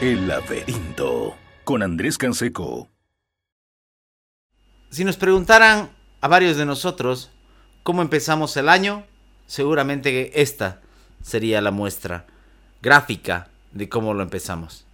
El 0.00 0.28
laberinto 0.28 1.36
con 1.62 1.82
Andrés 1.82 2.16
Canseco. 2.16 2.88
Si 4.88 5.04
nos 5.04 5.18
preguntaran 5.18 5.90
a 6.22 6.26
varios 6.28 6.56
de 6.56 6.64
nosotros 6.64 7.30
cómo 7.82 8.00
empezamos 8.00 8.56
el 8.56 8.70
año, 8.70 9.04
seguramente 9.46 10.40
esta 10.40 10.80
sería 11.22 11.60
la 11.60 11.70
muestra 11.70 12.24
gráfica 12.80 13.50
de 13.72 13.90
cómo 13.90 14.14
lo 14.14 14.22
empezamos. 14.22 14.86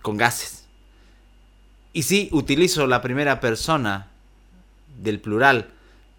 Con 0.00 0.16
gases. 0.16 0.64
Y 1.92 2.04
sí, 2.04 2.28
utilizo 2.30 2.86
la 2.86 3.02
primera 3.02 3.40
persona 3.40 4.06
del 5.02 5.18
plural, 5.18 5.70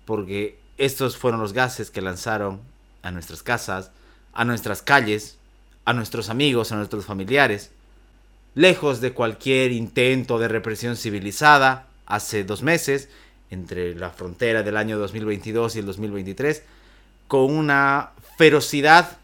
porque 0.03 0.59
estos 0.77 1.15
fueron 1.15 1.39
los 1.39 1.53
gases 1.53 1.91
que 1.91 2.01
lanzaron 2.01 2.59
a 3.03 3.11
nuestras 3.11 3.41
casas, 3.41 3.91
a 4.33 4.43
nuestras 4.43 4.81
calles, 4.81 5.37
a 5.85 5.93
nuestros 5.93 6.27
amigos, 6.27 6.73
a 6.73 6.75
nuestros 6.75 7.05
familiares, 7.05 7.71
lejos 8.57 9.01
de 9.01 9.13
cualquier 9.13 9.71
intento 9.71 10.39
de 10.39 10.47
represión 10.47 10.97
civilizada 10.97 11.85
hace 12.07 12.43
dos 12.43 12.63
meses, 12.63 13.07
entre 13.51 13.93
la 13.93 14.09
frontera 14.09 14.63
del 14.63 14.77
año 14.77 14.97
2022 14.97 15.75
y 15.75 15.79
el 15.79 15.85
2023, 15.85 16.63
con 17.27 17.55
una 17.55 18.13
ferocidad 18.39 19.19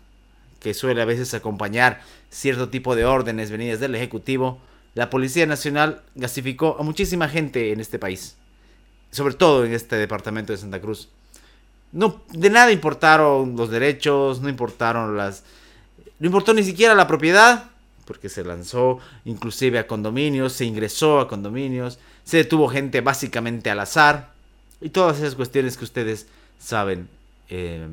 que 0.59 0.76
suele 0.76 1.02
a 1.02 1.06
veces 1.06 1.34
acompañar 1.34 2.02
cierto 2.30 2.70
tipo 2.70 2.96
de 2.96 3.06
órdenes 3.06 3.50
venidas 3.50 3.80
del 3.80 3.96
Ejecutivo, 3.96 4.62
la 4.94 5.09
Policía 5.09 5.48
Nacional 5.48 6.04
gasificó 6.14 6.78
a 6.80 6.84
muchísima 6.84 7.28
gente 7.28 7.72
en 7.72 7.80
este 7.80 7.98
país, 7.98 8.36
sobre 9.09 9.34
todo 9.34 9.66
en 9.66 9.73
este 9.73 9.95
departamento 9.95 10.54
de 10.54 10.59
Santa 10.59 10.80
Cruz. 10.80 11.09
No, 11.92 12.22
de 12.30 12.52
nada 12.52 12.72
importaron 12.72 13.56
los 13.56 13.72
derechos, 13.72 14.42
no 14.42 14.50
importaron 14.50 15.18
las... 15.18 15.44
No 16.20 16.28
importó 16.28 16.54
ni 16.54 16.64
siquiera 16.64 16.94
la 16.94 17.08
propiedad, 17.08 17.73
porque 18.06 18.30
se 18.30 18.44
lanzó 18.44 19.00
inclusive 19.26 19.80
a 19.80 19.88
condominios, 19.88 20.54
se 20.54 20.66
ingresó 20.66 21.20
a 21.20 21.28
condominios, 21.28 22.00
se 22.23 22.38
detuvo 22.38 22.68
gente 22.68 23.02
básicamente 23.02 23.70
al 23.70 23.80
azar 23.80 24.32
y 24.82 24.90
todas 24.90 25.18
esas 25.20 25.36
cuestiones 25.36 25.78
que 25.78 25.86
ustedes 25.86 26.28
saben. 26.60 27.08
Eh, 27.50 27.88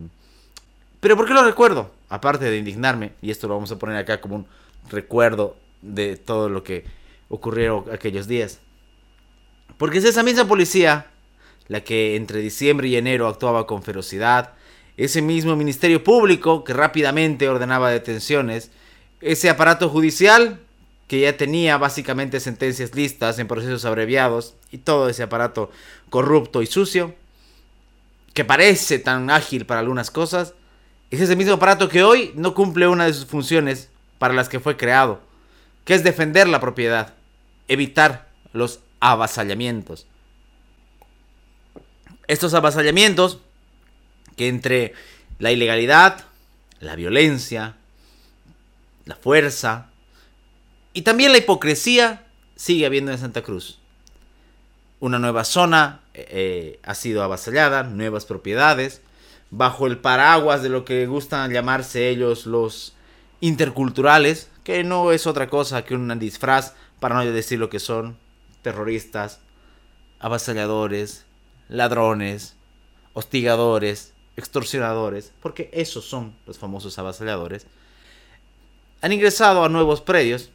pero 1.01 1.17
¿por 1.17 1.27
qué 1.27 1.35
lo 1.35 1.45
recuerdo? 1.45 1.91
Aparte 2.09 2.51
de 2.51 2.59
indignarme, 2.59 3.13
y 3.23 3.31
esto 3.31 3.49
lo 3.49 3.55
vamos 3.55 3.73
a 3.73 3.79
poner 3.79 3.97
acá 3.97 4.21
como 4.21 4.37
un 4.37 4.47
recuerdo 4.91 5.57
de 5.83 6.17
todo 6.17 6.49
lo 6.49 6.63
que 6.63 6.85
ocurrió 7.29 7.87
aquellos 7.93 8.27
días. 8.27 8.59
Porque 9.79 9.99
es 9.99 10.05
esa 10.05 10.23
misma 10.23 10.47
policía 10.47 11.07
la 11.69 11.83
que 11.83 12.17
entre 12.17 12.41
diciembre 12.41 12.89
y 12.89 12.97
enero 12.97 13.29
actuaba 13.29 13.67
con 13.67 13.83
ferocidad, 13.83 14.55
ese 14.97 15.23
mismo 15.23 15.57
Ministerio 15.57 16.03
Público 16.05 16.65
que 16.65 16.75
rápidamente 16.75 17.49
ordenaba 17.49 17.91
detenciones, 17.91 18.71
ese 19.21 19.51
aparato 19.51 19.89
judicial 19.89 20.61
que 21.07 21.21
ya 21.21 21.37
tenía 21.37 21.77
básicamente 21.77 22.39
sentencias 22.41 22.95
listas 22.95 23.39
en 23.39 23.49
procesos 23.49 23.85
abreviados 23.85 24.55
y 24.71 24.79
todo 24.79 25.09
ese 25.09 25.25
aparato 25.25 25.71
corrupto 26.09 26.63
y 26.63 26.67
sucio, 26.67 27.15
que 28.33 28.45
parece 28.45 28.99
tan 29.01 29.29
ágil 29.29 29.67
para 29.67 29.81
algunas 29.81 30.11
cosas, 30.11 30.55
es 31.11 31.21
ese 31.21 31.35
mismo 31.35 31.55
aparato 31.55 31.89
que 31.89 32.05
hoy 32.05 32.31
no 32.37 32.55
cumple 32.55 32.87
una 32.87 33.07
de 33.07 33.13
sus 33.13 33.27
funciones 33.27 33.89
para 34.19 34.35
las 34.35 34.49
que 34.49 34.61
fue 34.61 34.77
creado, 34.77 35.21
que 35.85 35.95
es 35.95 36.05
defender 36.05 36.49
la 36.49 36.61
propiedad, 36.61 37.15
evitar 37.67 38.29
los 38.53 38.79
avasallamientos. 39.01 40.07
Estos 42.29 42.55
avasallamientos 42.55 43.41
que 44.37 44.47
entre 44.47 44.95
la 45.41 45.51
ilegalidad, 45.51 46.25
la 46.79 46.95
violencia, 46.95 47.77
la 49.05 49.17
fuerza 49.17 49.91
y 50.93 51.03
también 51.03 51.33
la 51.33 51.39
hipocresía 51.39 52.27
sigue 52.57 52.87
habiendo 52.87 53.13
en 53.13 53.19
Santa 53.19 53.43
Cruz. 53.43 53.79
Una 54.99 55.19
nueva 55.19 55.45
zona 55.45 56.01
eh, 56.15 56.79
ha 56.83 56.95
sido 56.95 57.23
avasallada, 57.23 57.85
nuevas 57.85 58.27
propiedades, 58.27 59.01
bajo 59.51 59.87
el 59.87 59.99
paraguas 59.99 60.63
de 60.63 60.69
lo 60.69 60.85
que 60.85 61.07
gustan 61.07 61.53
llamarse 61.53 62.09
ellos 62.09 62.47
los 62.47 62.95
interculturales, 63.41 64.51
que 64.65 64.85
no 64.85 65.13
es 65.13 65.27
otra 65.27 65.49
cosa 65.49 65.85
que 65.85 65.95
un 65.95 66.19
disfraz 66.19 66.75
para 66.99 67.15
no 67.15 67.25
decir 67.25 67.59
lo 67.59 67.71
que 67.71 67.81
son 67.81 68.19
terroristas, 68.63 69.41
avasalladores, 70.19 71.25
ladrones, 71.69 72.57
hostigadores, 73.15 74.13
extorsionadores, 74.37 75.33
porque 75.41 75.71
esos 75.73 76.05
son 76.05 76.37
los 76.47 76.59
famosos 76.59 76.99
avasalladores, 76.99 77.67
han 79.01 79.13
ingresado 79.13 79.65
a 79.65 79.69
nuevos 79.69 80.01
predios, 80.01 80.51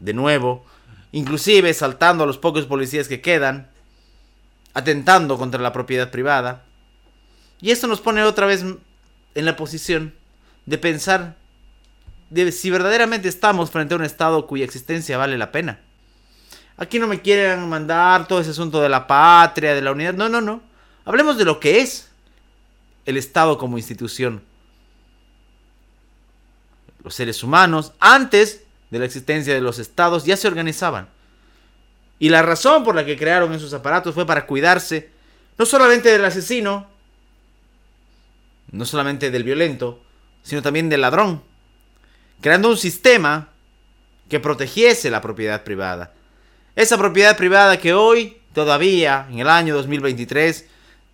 de 0.00 0.14
nuevo, 0.14 0.64
inclusive 1.12 1.72
saltando 1.74 2.24
a 2.24 2.26
los 2.26 2.38
pocos 2.38 2.66
policías 2.66 3.08
que 3.08 3.20
quedan, 3.20 3.70
atentando 4.74 5.38
contra 5.38 5.60
la 5.60 5.72
propiedad 5.72 6.10
privada. 6.10 6.64
Y 7.60 7.70
esto 7.70 7.86
nos 7.86 8.00
pone 8.00 8.22
otra 8.22 8.46
vez 8.46 8.64
en 9.34 9.44
la 9.44 9.56
posición 9.56 10.14
de 10.66 10.78
pensar 10.78 11.36
de 12.30 12.50
si 12.50 12.70
verdaderamente 12.70 13.28
estamos 13.28 13.70
frente 13.70 13.94
a 13.94 13.98
un 13.98 14.04
Estado 14.04 14.46
cuya 14.46 14.64
existencia 14.64 15.18
vale 15.18 15.36
la 15.36 15.52
pena. 15.52 15.80
Aquí 16.76 16.98
no 16.98 17.06
me 17.06 17.20
quieren 17.20 17.68
mandar 17.68 18.26
todo 18.26 18.40
ese 18.40 18.50
asunto 18.50 18.80
de 18.80 18.88
la 18.88 19.06
patria, 19.06 19.74
de 19.74 19.82
la 19.82 19.92
unidad. 19.92 20.14
No, 20.14 20.28
no, 20.28 20.40
no. 20.40 20.62
Hablemos 21.04 21.36
de 21.36 21.44
lo 21.44 21.60
que 21.60 21.80
es 21.80 22.08
el 23.04 23.16
Estado 23.16 23.58
como 23.58 23.76
institución. 23.76 24.42
Los 27.02 27.14
seres 27.14 27.42
humanos, 27.42 27.92
antes 28.00 28.62
de 28.90 28.98
la 28.98 29.04
existencia 29.04 29.54
de 29.54 29.60
los 29.60 29.78
estados, 29.78 30.24
ya 30.24 30.36
se 30.36 30.48
organizaban. 30.48 31.08
Y 32.18 32.28
la 32.28 32.42
razón 32.42 32.84
por 32.84 32.94
la 32.94 33.04
que 33.04 33.16
crearon 33.16 33.52
esos 33.52 33.74
aparatos 33.74 34.14
fue 34.14 34.26
para 34.26 34.46
cuidarse 34.46 35.10
no 35.58 35.66
solamente 35.66 36.10
del 36.10 36.24
asesino, 36.24 36.86
no 38.70 38.84
solamente 38.84 39.30
del 39.30 39.44
violento, 39.44 40.02
sino 40.42 40.62
también 40.62 40.88
del 40.88 41.02
ladrón, 41.02 41.42
creando 42.40 42.68
un 42.68 42.76
sistema 42.76 43.48
que 44.28 44.40
protegiese 44.40 45.10
la 45.10 45.20
propiedad 45.20 45.62
privada. 45.62 46.12
Esa 46.74 46.96
propiedad 46.96 47.36
privada 47.36 47.78
que 47.78 47.92
hoy, 47.92 48.38
todavía, 48.54 49.26
en 49.30 49.40
el 49.40 49.48
año 49.48 49.74
2023, 49.74 50.66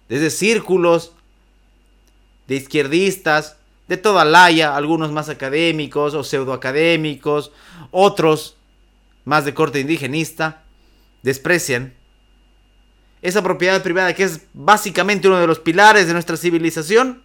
desde 0.09 0.31
círculos 0.31 1.12
de 2.47 2.56
izquierdistas, 2.56 3.57
de 3.88 3.97
toda 3.97 4.25
laya, 4.25 4.76
algunos 4.76 5.10
más 5.10 5.28
académicos 5.28 6.15
o 6.15 6.22
pseudoacadémicos, 6.22 7.50
otros 7.91 8.56
más 9.25 9.44
de 9.44 9.54
corte 9.54 9.81
indigenista, 9.81 10.62
desprecian 11.22 11.94
esa 13.22 13.43
propiedad 13.43 13.82
privada 13.82 14.15
que 14.15 14.25
es 14.25 14.43
básicamente 14.53 15.27
uno 15.27 15.41
de 15.41 15.47
los 15.47 15.59
pilares 15.59 16.06
de 16.06 16.12
nuestra 16.12 16.37
civilización 16.37 17.22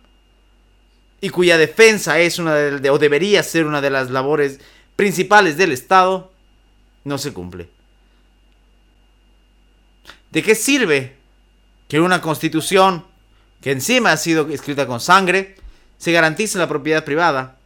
y 1.22 1.30
cuya 1.30 1.58
defensa 1.58 2.20
es 2.20 2.40
una 2.40 2.56
de, 2.56 2.90
o 2.90 2.98
debería 2.98 3.44
ser 3.44 3.66
una 3.66 3.80
de 3.80 3.90
las 3.90 4.10
labores 4.10 4.60
principales 4.96 5.58
del 5.58 5.72
Estado, 5.72 6.32
no 7.04 7.18
se 7.18 7.34
cumple. 7.34 7.70
¿De 10.32 10.42
qué 10.42 10.56
sirve 10.56 11.16
que 11.88 12.00
una 12.00 12.22
constitución 12.22 13.06
que 13.62 13.72
encima 13.72 14.12
ha 14.12 14.18
sido 14.18 14.50
escrita 14.50 14.88
con 14.88 15.00
sangre 15.00 15.56
se 15.98 16.12
garantice 16.12 16.58
la 16.58 16.68
propiedad 16.68 17.04
privada? 17.04 17.58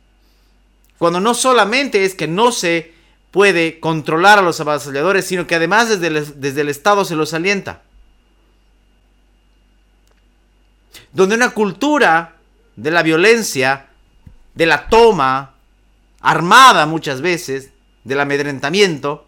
Cuando 0.97 1.19
no 1.19 1.33
solamente 1.33 2.05
es 2.05 2.15
que 2.15 2.27
no 2.27 2.51
se 2.51 2.93
puede 3.31 3.79
controlar 3.79 4.39
a 4.39 4.41
los 4.41 4.59
avasalladores, 4.59 5.25
sino 5.25 5.45
que 5.45 5.55
además 5.55 5.89
desde 5.89 6.07
el, 6.07 6.41
desde 6.41 6.61
el 6.61 6.69
Estado 6.69 7.05
se 7.05 7.15
los 7.15 7.33
alienta. 7.33 7.81
Donde 11.13 11.35
una 11.35 11.51
cultura 11.51 12.35
de 12.75 12.91
la 12.91 13.03
violencia, 13.03 13.87
de 14.55 14.65
la 14.65 14.87
toma, 14.87 15.55
armada 16.21 16.85
muchas 16.85 17.21
veces, 17.21 17.71
del 18.03 18.19
amedrentamiento, 18.19 19.27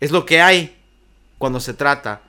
es 0.00 0.10
lo 0.10 0.26
que 0.26 0.40
hay 0.40 0.76
cuando 1.38 1.60
se 1.60 1.74
trata 1.74 2.22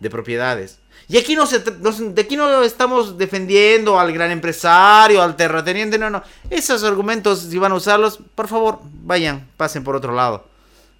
de 0.00 0.10
propiedades. 0.10 0.78
Y 1.06 1.16
aquí 1.16 1.34
no, 1.34 1.46
se, 1.46 1.60
de 1.60 2.20
aquí 2.20 2.36
no 2.36 2.62
estamos 2.62 3.16
defendiendo 3.16 3.98
al 3.98 4.12
gran 4.12 4.30
empresario, 4.30 5.22
al 5.22 5.36
terrateniente, 5.36 5.98
no, 5.98 6.10
no. 6.10 6.22
Esos 6.50 6.82
argumentos, 6.84 7.40
si 7.40 7.58
van 7.58 7.72
a 7.72 7.76
usarlos, 7.76 8.18
por 8.34 8.48
favor, 8.48 8.80
vayan, 8.82 9.48
pasen 9.56 9.84
por 9.84 9.96
otro 9.96 10.14
lado. 10.14 10.46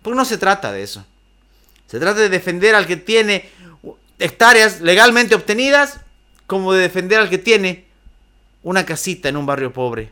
Porque 0.03 0.17
no 0.17 0.25
se 0.25 0.39
trata 0.39 0.73
de 0.73 0.83
eso. 0.83 1.05
Se 1.87 1.99
trata 1.99 2.21
de 2.21 2.29
defender 2.29 2.75
al 2.75 2.87
que 2.87 2.97
tiene 2.97 3.51
hectáreas 4.19 4.81
legalmente 4.81 5.35
obtenidas, 5.35 6.01
como 6.47 6.73
de 6.73 6.83
defender 6.83 7.21
al 7.21 7.29
que 7.29 7.39
tiene 7.39 7.87
una 8.63 8.87
casita 8.87 9.29
en 9.29 9.37
un 9.37 9.47
barrio 9.47 9.73
pobre. 9.73 10.11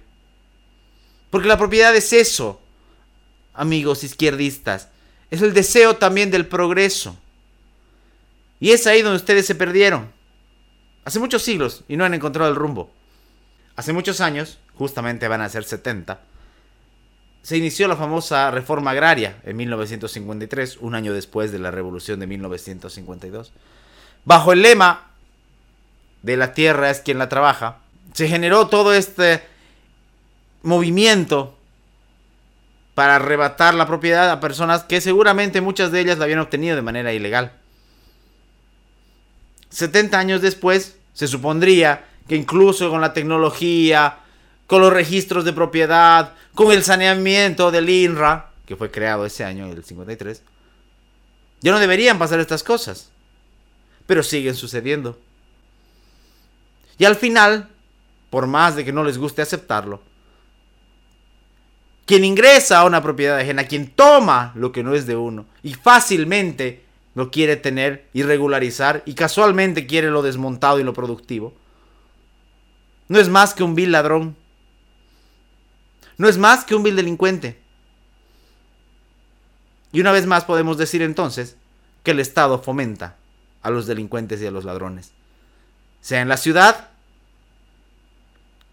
Porque 1.31 1.49
la 1.49 1.59
propiedad 1.59 1.95
es 1.97 2.13
eso, 2.13 2.61
amigos 3.55 4.05
izquierdistas. 4.05 4.89
Es 5.31 5.43
el 5.43 5.53
deseo 5.53 5.97
también 5.97 6.31
del 6.31 6.47
progreso. 6.47 7.17
Y 8.61 8.71
es 8.71 8.87
ahí 8.87 9.03
donde 9.03 9.17
ustedes 9.17 9.47
se 9.47 9.55
perdieron. 9.55 10.11
Hace 11.05 11.19
muchos 11.19 11.43
siglos 11.43 11.85
y 11.89 11.97
no 11.97 12.05
han 12.05 12.15
encontrado 12.15 12.51
el 12.51 12.57
rumbo. 12.57 12.91
Hace 13.77 13.93
muchos 13.93 14.21
años, 14.21 14.59
justamente 14.75 15.29
van 15.29 15.43
a 15.43 15.49
ser 15.49 15.65
70, 15.65 16.21
se 17.47 17.57
inició 17.57 17.87
la 17.87 17.95
famosa 17.95 18.51
reforma 18.51 18.91
agraria 18.91 19.37
en 19.45 19.57
1953, 19.57 20.79
un 20.81 20.97
año 20.97 21.13
después 21.13 21.53
de 21.53 21.61
la 21.61 21.71
revolución 21.71 22.19
de 22.19 22.27
1952. 22.27 23.53
Bajo 24.25 24.53
el 24.53 24.63
lema 24.63 25.13
de 26.23 26.37
la 26.37 26.55
tierra 26.55 26.91
es 26.91 26.99
quien 26.99 27.19
la 27.19 27.29
trabaja, 27.29 27.77
se 28.15 28.27
generó 28.27 28.67
todo 28.67 28.93
este 28.93 29.47
movimiento 30.63 31.57
para 32.97 33.15
arrebatar 33.15 33.75
la 33.75 33.87
propiedad 33.87 34.29
a 34.29 34.41
personas 34.41 34.83
que 34.83 35.01
seguramente 35.01 35.61
muchas 35.61 35.93
de 35.93 36.01
ellas 36.01 36.19
la 36.19 36.25
habían 36.25 36.41
obtenido 36.41 36.75
de 36.75 36.83
manera 36.83 37.13
ilegal. 37.13 37.53
70 39.77 40.19
años 40.19 40.41
después, 40.41 40.97
se 41.13 41.29
supondría 41.29 42.07
que 42.27 42.35
incluso 42.35 42.89
con 42.89 43.03
la 43.03 43.13
tecnología, 43.13 44.21
con 44.67 44.81
los 44.81 44.91
registros 44.91 45.45
de 45.45 45.53
propiedad, 45.53 46.33
con 46.55 46.73
el 46.73 46.83
saneamiento 46.83 47.71
del 47.71 47.91
INRA, 47.91 48.53
que 48.65 48.75
fue 48.75 48.91
creado 48.91 49.27
ese 49.27 49.45
año, 49.45 49.67
el 49.67 49.85
53, 49.85 50.41
ya 51.61 51.73
no 51.73 51.79
deberían 51.79 52.19
pasar 52.19 52.41
estas 52.41 52.63
cosas. 52.63 53.11
Pero 54.07 54.23
siguen 54.23 54.55
sucediendo. 54.55 55.19
Y 56.97 57.05
al 57.05 57.17
final, 57.17 57.69
por 58.31 58.47
más 58.47 58.77
de 58.77 58.85
que 58.87 58.95
no 58.95 59.05
les 59.05 59.19
guste 59.19 59.43
aceptarlo, 59.43 60.01
quien 62.07 62.25
ingresa 62.25 62.79
a 62.79 62.87
una 62.87 63.03
propiedad 63.03 63.37
ajena, 63.37 63.67
quien 63.67 63.91
toma 63.91 64.53
lo 64.55 64.73
que 64.73 64.83
no 64.83 64.95
es 64.95 65.07
de 65.07 65.17
uno 65.17 65.45
y 65.63 65.75
fácilmente 65.75 66.86
lo 67.17 67.31
quiere 67.31 67.57
tener 67.57 68.07
y 68.13 68.23
regularizar 68.25 69.03
y 69.07 69.15
casualmente 69.15 69.87
quiere 69.87 70.11
lo 70.11 70.21
desmontado 70.21 70.79
y 70.79 70.85
lo 70.85 70.93
productivo, 70.93 71.55
no 73.09 73.19
es 73.19 73.31
más 73.31 73.55
que 73.55 73.63
un 73.63 73.75
vil 73.75 73.91
ladrón. 73.91 74.37
No 76.19 76.29
es 76.29 76.37
más 76.37 76.65
que 76.65 76.75
un 76.75 76.83
vil 76.83 76.95
delincuente. 76.95 77.59
Y 79.93 80.01
una 80.01 80.13
vez 80.13 80.27
más 80.27 80.45
podemos 80.45 80.77
decir 80.77 81.01
entonces 81.01 81.57
que 82.03 82.11
el 82.11 82.21
Estado 82.21 82.59
fomenta 82.63 83.17
a 83.63 83.71
los 83.71 83.87
delincuentes 83.87 84.43
y 84.43 84.47
a 84.47 84.51
los 84.51 84.67
ladrones. 84.67 85.13
Sea 86.03 86.21
en 86.21 86.29
la 86.29 86.37
ciudad, 86.37 86.91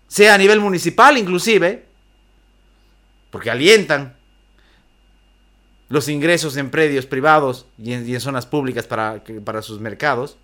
sea 0.10 0.34
a 0.34 0.38
nivel 0.38 0.60
municipal 0.60 1.18
inclusive, 1.18 1.86
porque 3.32 3.50
alientan 3.50 4.18
los 5.90 6.08
ingresos 6.08 6.58
en 6.58 6.70
predios 6.70 7.06
privados 7.06 7.66
y 7.78 7.94
en, 7.94 8.20
zonas 8.20 8.46
públicas 8.46 8.88
para, 8.88 9.24
para 9.44 9.62
sus 9.62 9.80
mercados. 9.80 10.38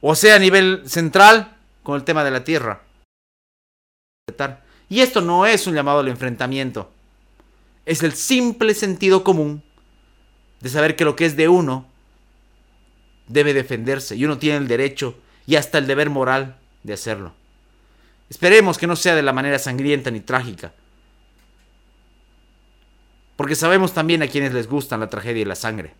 O 0.00 0.14
sea, 0.14 0.36
a 0.36 0.38
nivel 0.38 0.82
central, 0.86 1.56
con 1.82 1.96
el 1.96 2.04
tema 2.04 2.24
de 2.24 2.30
la 2.30 2.44
tierra. 2.44 2.82
Y 4.88 5.00
esto 5.00 5.20
no 5.20 5.46
es 5.46 5.66
un 5.66 5.74
llamado 5.74 6.00
al 6.00 6.08
enfrentamiento. 6.08 6.90
Es 7.86 8.02
el 8.02 8.12
simple 8.12 8.74
sentido 8.74 9.24
común 9.24 9.62
de 10.60 10.68
saber 10.68 10.96
que 10.96 11.04
lo 11.04 11.16
que 11.16 11.26
es 11.26 11.36
de 11.36 11.48
uno 11.48 11.86
debe 13.28 13.54
defenderse 13.54 14.16
y 14.16 14.24
uno 14.24 14.38
tiene 14.38 14.58
el 14.58 14.68
derecho 14.68 15.16
y 15.46 15.56
hasta 15.56 15.78
el 15.78 15.86
deber 15.86 16.10
moral 16.10 16.58
de 16.82 16.92
hacerlo. 16.92 17.32
Esperemos 18.28 18.78
que 18.78 18.86
no 18.86 18.96
sea 18.96 19.14
de 19.14 19.22
la 19.22 19.32
manera 19.32 19.58
sangrienta 19.58 20.10
ni 20.10 20.20
trágica, 20.20 20.72
porque 23.40 23.56
sabemos 23.56 23.94
también 23.94 24.22
a 24.22 24.28
quienes 24.28 24.52
les 24.52 24.68
gustan 24.68 25.00
la 25.00 25.08
tragedia 25.08 25.40
y 25.40 25.46
la 25.46 25.54
sangre. 25.54 25.94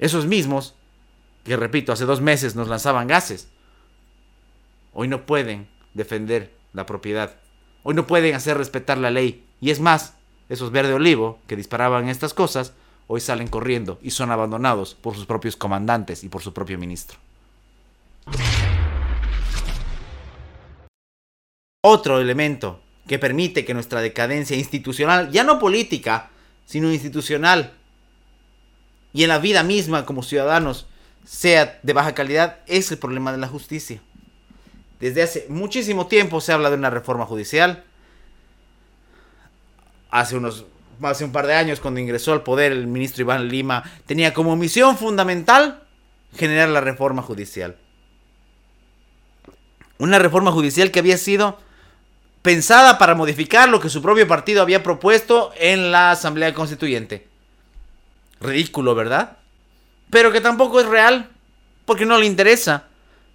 Esos 0.00 0.26
mismos, 0.26 0.74
que 1.44 1.56
repito, 1.56 1.92
hace 1.92 2.04
dos 2.04 2.20
meses 2.20 2.56
nos 2.56 2.66
lanzaban 2.66 3.06
gases, 3.06 3.48
hoy 4.92 5.06
no 5.06 5.24
pueden 5.24 5.68
defender 5.94 6.52
la 6.72 6.84
propiedad. 6.84 7.36
Hoy 7.84 7.94
no 7.94 8.08
pueden 8.08 8.34
hacer 8.34 8.58
respetar 8.58 8.98
la 8.98 9.12
ley. 9.12 9.46
Y 9.60 9.70
es 9.70 9.78
más, 9.78 10.16
esos 10.48 10.72
verde 10.72 10.94
olivo 10.94 11.38
que 11.46 11.54
disparaban 11.54 12.08
estas 12.08 12.34
cosas, 12.34 12.72
hoy 13.06 13.20
salen 13.20 13.46
corriendo 13.46 14.00
y 14.02 14.10
son 14.10 14.32
abandonados 14.32 14.96
por 14.96 15.14
sus 15.14 15.26
propios 15.26 15.54
comandantes 15.54 16.24
y 16.24 16.28
por 16.28 16.42
su 16.42 16.52
propio 16.52 16.76
ministro. 16.76 17.20
Otro 21.84 22.18
elemento 22.18 22.80
que 23.06 23.18
permite 23.18 23.64
que 23.64 23.74
nuestra 23.74 24.00
decadencia 24.00 24.56
institucional, 24.56 25.30
ya 25.30 25.44
no 25.44 25.58
política, 25.58 26.30
sino 26.66 26.92
institucional, 26.92 27.72
y 29.12 29.24
en 29.24 29.28
la 29.28 29.38
vida 29.38 29.62
misma 29.62 30.06
como 30.06 30.22
ciudadanos, 30.22 30.86
sea 31.24 31.78
de 31.82 31.92
baja 31.92 32.14
calidad, 32.14 32.58
es 32.66 32.90
el 32.90 32.98
problema 32.98 33.32
de 33.32 33.38
la 33.38 33.48
justicia. 33.48 34.00
Desde 35.00 35.22
hace 35.22 35.46
muchísimo 35.48 36.06
tiempo 36.06 36.40
se 36.40 36.52
habla 36.52 36.70
de 36.70 36.76
una 36.76 36.90
reforma 36.90 37.26
judicial. 37.26 37.84
Hace 40.10 40.36
unos 40.36 40.66
hace 41.02 41.24
un 41.24 41.32
par 41.32 41.48
de 41.48 41.54
años 41.54 41.80
cuando 41.80 41.98
ingresó 41.98 42.32
al 42.32 42.44
poder 42.44 42.70
el 42.70 42.86
ministro 42.86 43.22
Iván 43.22 43.48
Lima 43.48 43.82
tenía 44.06 44.32
como 44.32 44.54
misión 44.54 44.96
fundamental 44.96 45.82
generar 46.36 46.68
la 46.68 46.80
reforma 46.80 47.22
judicial. 47.22 47.76
Una 49.98 50.20
reforma 50.20 50.52
judicial 50.52 50.92
que 50.92 51.00
había 51.00 51.18
sido 51.18 51.58
pensada 52.42 52.98
para 52.98 53.14
modificar 53.14 53.68
lo 53.68 53.80
que 53.80 53.88
su 53.88 54.02
propio 54.02 54.26
partido 54.26 54.62
había 54.62 54.82
propuesto 54.82 55.52
en 55.56 55.92
la 55.92 56.10
Asamblea 56.10 56.52
Constituyente. 56.52 57.28
Ridículo, 58.40 58.94
¿verdad? 58.96 59.38
Pero 60.10 60.32
que 60.32 60.40
tampoco 60.40 60.80
es 60.80 60.86
real, 60.86 61.30
porque 61.86 62.04
no 62.04 62.18
le 62.18 62.26
interesa. 62.26 62.88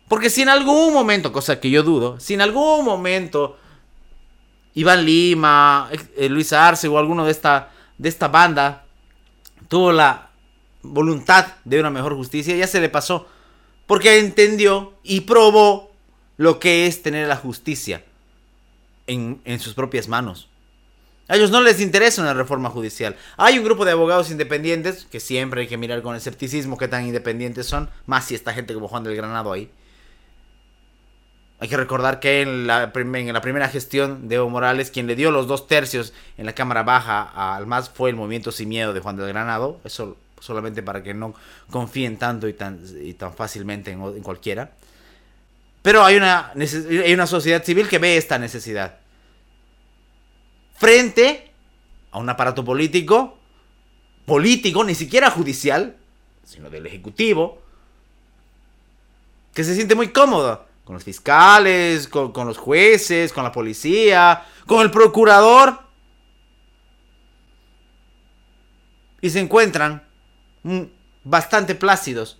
Porque 0.09 0.29
si 0.29 0.41
en 0.41 0.49
algún 0.49 0.93
momento, 0.93 1.31
cosa 1.31 1.59
que 1.59 1.69
yo 1.69 1.83
dudo, 1.83 2.19
si 2.19 2.33
en 2.33 2.41
algún 2.41 2.85
momento 2.85 3.57
Iván 4.73 5.05
Lima, 5.05 5.89
eh, 6.15 6.29
Luis 6.29 6.53
Arce 6.53 6.87
o 6.87 6.97
alguno 6.97 7.25
de 7.25 7.31
esta, 7.31 7.71
de 7.97 8.09
esta 8.09 8.27
banda 8.27 8.85
tuvo 9.69 9.91
la 9.91 10.29
voluntad 10.81 11.47
de 11.65 11.79
una 11.79 11.89
mejor 11.89 12.15
justicia, 12.15 12.55
ya 12.55 12.67
se 12.67 12.81
le 12.81 12.89
pasó. 12.89 13.27
Porque 13.85 14.19
entendió 14.19 14.93
y 15.03 15.21
probó 15.21 15.91
lo 16.35 16.59
que 16.59 16.87
es 16.87 17.01
tener 17.01 17.27
la 17.27 17.37
justicia 17.37 18.03
en, 19.07 19.59
sus 19.59 19.73
propias 19.73 20.07
manos. 20.07 20.49
A 21.27 21.35
ellos 21.35 21.51
no 21.51 21.61
les 21.61 21.81
interesa 21.81 22.21
una 22.21 22.33
reforma 22.33 22.69
judicial. 22.69 23.15
Hay 23.35 23.57
un 23.57 23.65
grupo 23.65 23.83
de 23.83 23.91
abogados 23.91 24.31
independientes, 24.31 25.05
que 25.11 25.19
siempre 25.19 25.61
hay 25.61 25.67
que 25.67 25.77
mirar 25.77 26.01
con 26.01 26.15
escepticismo 26.15 26.77
qué 26.77 26.87
tan 26.87 27.05
independientes 27.05 27.65
son, 27.65 27.89
más 28.05 28.25
si 28.25 28.35
está 28.35 28.53
gente 28.53 28.73
como 28.73 28.87
Juan 28.87 29.03
del 29.03 29.15
Granado 29.15 29.51
ahí. 29.51 29.69
Hay 31.59 31.67
que 31.67 31.77
recordar 31.77 32.19
que 32.19 32.41
en 32.41 32.67
la, 32.67 32.91
en 32.93 33.33
la 33.33 33.41
primera 33.41 33.67
gestión 33.67 34.29
de 34.29 34.35
Evo 34.35 34.49
Morales, 34.49 34.91
quien 34.91 35.07
le 35.07 35.15
dio 35.15 35.31
los 35.31 35.47
dos 35.47 35.67
tercios 35.67 36.13
en 36.37 36.45
la 36.45 36.53
Cámara 36.53 36.83
Baja 36.83 37.23
al 37.55 37.65
MAS 37.65 37.89
fue 37.89 38.11
el 38.11 38.15
movimiento 38.15 38.51
Sin 38.51 38.69
Miedo 38.69 38.93
de 38.93 38.99
Juan 38.99 39.17
del 39.17 39.27
Granado. 39.27 39.81
Eso 39.83 40.17
solamente 40.39 40.83
para 40.83 41.01
que 41.01 41.15
no 41.15 41.33
confíen 41.71 42.17
tanto 42.17 42.47
y 42.47 42.53
tan, 42.53 42.79
y 43.01 43.13
tan 43.15 43.33
fácilmente 43.33 43.91
en, 43.91 44.01
en 44.01 44.21
cualquiera. 44.21 44.71
Pero 45.87 46.03
hay 46.03 46.17
una, 46.17 46.51
hay 46.53 47.13
una 47.13 47.27
sociedad 47.27 47.63
civil 47.63 47.87
que 47.87 47.97
ve 47.97 48.17
esta 48.17 48.37
necesidad. 48.37 48.97
Frente 50.75 51.49
a 52.11 52.19
un 52.19 52.29
aparato 52.29 52.65
político, 52.65 53.37
político, 54.25 54.83
ni 54.83 54.95
siquiera 54.95 55.31
judicial, 55.31 55.95
sino 56.43 56.69
del 56.69 56.87
Ejecutivo, 56.87 57.61
que 59.53 59.63
se 59.63 59.75
siente 59.75 59.95
muy 59.95 60.09
cómodo 60.09 60.65
con 60.83 60.95
los 60.95 61.05
fiscales, 61.05 62.09
con, 62.09 62.33
con 62.33 62.47
los 62.47 62.57
jueces, 62.57 63.31
con 63.31 63.45
la 63.45 63.53
policía, 63.53 64.45
con 64.65 64.81
el 64.81 64.91
procurador. 64.91 65.83
Y 69.21 69.29
se 69.29 69.39
encuentran 69.39 70.05
mm, 70.63 70.81
bastante 71.23 71.75
plácidos. 71.75 72.39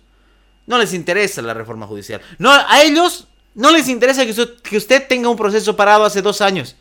No 0.66 0.76
les 0.76 0.92
interesa 0.92 1.40
la 1.40 1.54
reforma 1.54 1.86
judicial. 1.86 2.20
No, 2.36 2.50
a 2.50 2.82
ellos 2.82 3.26
no 3.58 3.72
les 3.72 3.88
interesa 3.88 4.24
que 4.24 4.76
usted, 4.76 5.08
tenga 5.08 5.28
un 5.28 5.36
proceso 5.36 5.74
parado 5.74 6.04
hace 6.04 6.22
dos 6.22 6.40
años. 6.40 6.76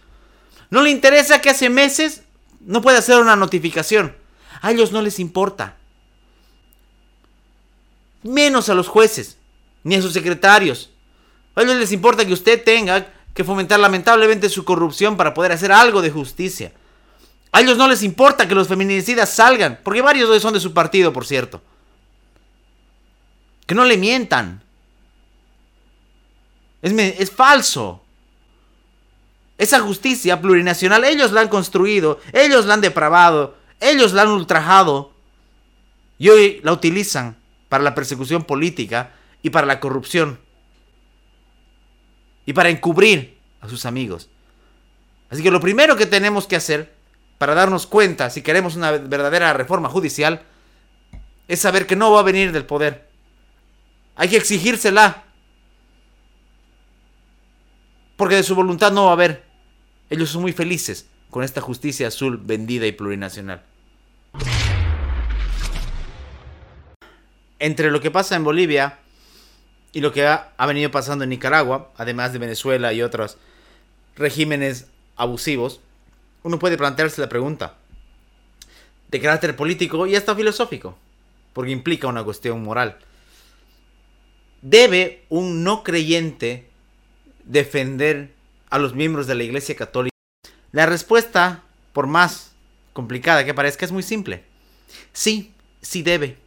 No 0.69 0.84
le 0.84 0.91
interesa 0.91 1.41
que 1.41 1.50
hace 1.50 1.72
meses 1.72 2.22
no 2.60 2.84
pueda 2.84 3.00
hacer 3.00 3.17
una 3.17 3.36
notificación. 3.36 4.15
A 4.62 4.69
ellos 4.69 4.91
no 4.91 5.01
les 5.01 5.17
importa. 5.17 5.75
Menos 8.22 8.69
a 8.69 8.75
los 8.75 8.88
jueces, 8.88 9.38
ni 9.84 9.96
a 9.96 10.03
sus 10.03 10.13
secretarios. 10.13 10.91
A 11.55 11.63
ellos 11.63 11.77
les 11.77 11.91
importa 11.91 12.27
que 12.27 12.34
usted 12.34 12.63
tenga 12.63 13.12
que 13.34 13.43
fomentar 13.43 13.79
lamentablemente 13.79 14.48
su 14.48 14.63
corrupción 14.63 15.17
para 15.17 15.34
poder 15.34 15.53
hacer 15.53 15.72
algo 15.72 16.03
de 16.03 16.12
justicia. 16.12 16.74
A 17.53 17.62
ellos 17.62 17.79
no 17.79 17.88
les 17.88 18.03
importa 18.03 18.48
que 18.48 18.53
los 18.53 18.67
feminicidas 18.67 19.34
salgan, 19.34 19.79
porque 19.84 20.03
varios 20.03 20.39
son 20.43 20.53
de 20.53 20.60
su 20.60 20.75
partido, 20.75 21.12
por 21.12 21.25
cierto. 21.25 21.60
Que 23.65 23.74
no 23.74 23.84
le 23.84 23.98
mientan. 23.98 24.62
Es, 26.81 27.31
falso. 27.31 28.03
Esa 29.57 29.79
justicia 29.79 30.39
plurinacional, 30.39 31.03
ellos 31.03 31.31
la 31.31 31.41
han 31.41 31.48
construido, 31.48 32.19
ellos 32.31 32.65
la 32.65 32.75
han 32.75 32.81
depravado, 32.81 33.57
ellos 33.79 34.13
la 34.13 34.22
han 34.24 34.29
ultrajado 34.29 35.12
y 36.19 36.29
hoy 36.29 36.60
la 36.63 36.74
utilizan 36.74 37.38
para 37.69 37.84
la 37.84 37.96
persecución 37.96 38.43
política 38.43 39.12
y 39.41 39.50
para 39.50 39.67
la 39.67 39.79
corrupción 39.79 40.39
y 42.46 42.53
para 42.53 42.69
encubrir 42.69 43.38
a 43.62 43.67
sus 43.67 43.86
amigos. 43.86 44.29
Así 45.29 45.43
que 45.43 45.51
lo 45.51 45.60
primero 45.60 45.96
que 45.96 46.05
tenemos 46.05 46.48
que 46.48 46.55
hacer 46.55 46.93
para 47.38 47.53
darnos 47.53 47.88
cuenta 47.88 48.29
si 48.29 48.41
queremos 48.41 48.75
una 48.75 48.91
verdadera 48.91 49.53
reforma 49.53 49.89
judicial 49.89 50.43
es 51.48 51.60
saber 51.60 51.88
que 51.88 51.96
no 51.96 52.12
va 52.12 52.22
a 52.22 52.24
venir 52.24 52.51
del 52.51 52.65
poder. 52.65 53.07
Hay 54.15 54.29
que 54.29 54.38
exigírsela. 54.38 55.24
Porque 58.17 58.36
de 58.36 58.43
su 58.43 58.55
voluntad 58.55 58.91
no 58.91 59.05
va 59.05 59.12
a 59.12 59.13
haber. 59.13 59.43
Ellos 60.09 60.29
son 60.29 60.41
muy 60.41 60.51
felices 60.51 61.07
con 61.29 61.43
esta 61.43 61.62
justicia 61.62 62.07
azul 62.07 62.38
vendida 62.38 62.86
y 62.86 62.91
plurinacional. 62.91 63.63
Entre 67.59 67.91
lo 67.91 68.01
que 68.01 68.12
pasa 68.12 68.36
en 68.36 68.43
Bolivia 68.43 69.00
y 69.93 70.01
lo 70.01 70.12
que 70.12 70.25
ha, 70.25 70.51
ha 70.57 70.65
venido 70.65 70.91
pasando 70.91 71.24
en 71.24 71.29
Nicaragua, 71.29 71.91
además 71.97 72.33
de 72.33 72.39
Venezuela 72.39 72.91
y 72.93 73.01
otros 73.01 73.38
regímenes 74.15 74.88
abusivos, 75.15 75.79
uno 76.43 76.59
puede 76.59 76.77
plantearse 76.77 77.21
la 77.21 77.29
pregunta 77.29 77.75
de 79.09 79.19
carácter 79.21 79.55
político 79.55 80.05
y 80.07 80.15
hasta 80.15 80.36
filosófico, 80.36 80.97
porque 81.53 81.71
implica 81.71 82.07
una 82.07 82.24
cuestión 82.24 82.63
moral. 82.63 82.97
¿Debe 84.62 85.24
un 85.29 85.63
no 85.63 85.83
creyente 85.83 86.67
defender 87.48 88.34
a 88.70 88.77
los 88.77 88.94
miembros 88.94 89.27
de 89.27 89.36
la 89.36 89.44
Iglesia 89.44 89.75
Católica? 89.75 90.16
La 90.72 90.86
respuesta, 90.86 91.63
por 91.94 92.08
más 92.08 92.51
complicada 92.94 93.46
que 93.46 93.54
parezca, 93.54 93.86
es 93.86 93.92
muy 93.92 94.04
simple. 94.04 94.44
Sí, 95.13 95.54
sí 95.82 96.04
debe. 96.04 96.38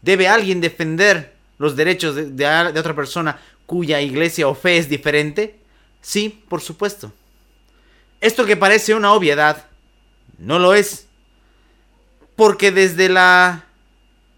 ¿Debe 0.00 0.28
alguien 0.28 0.60
defender 0.60 1.34
los 1.58 1.76
derechos 1.76 2.16
de, 2.16 2.46
otra 2.76 2.94
persona 2.94 3.40
cuya 3.66 4.00
iglesia 4.00 4.48
o 4.48 4.54
fe 4.54 4.76
es 4.78 4.88
diferente? 4.88 5.60
Sí, 6.00 6.44
por 6.48 6.60
supuesto. 6.60 7.12
Esto 8.20 8.44
que 8.44 8.56
parece 8.56 8.94
una 8.94 9.12
obviedad, 9.12 9.66
no 10.38 10.58
lo 10.58 10.74
es. 10.74 11.06
Porque 12.34 12.72
desde 12.72 13.08
la 13.08 13.64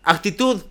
actitud 0.03 0.63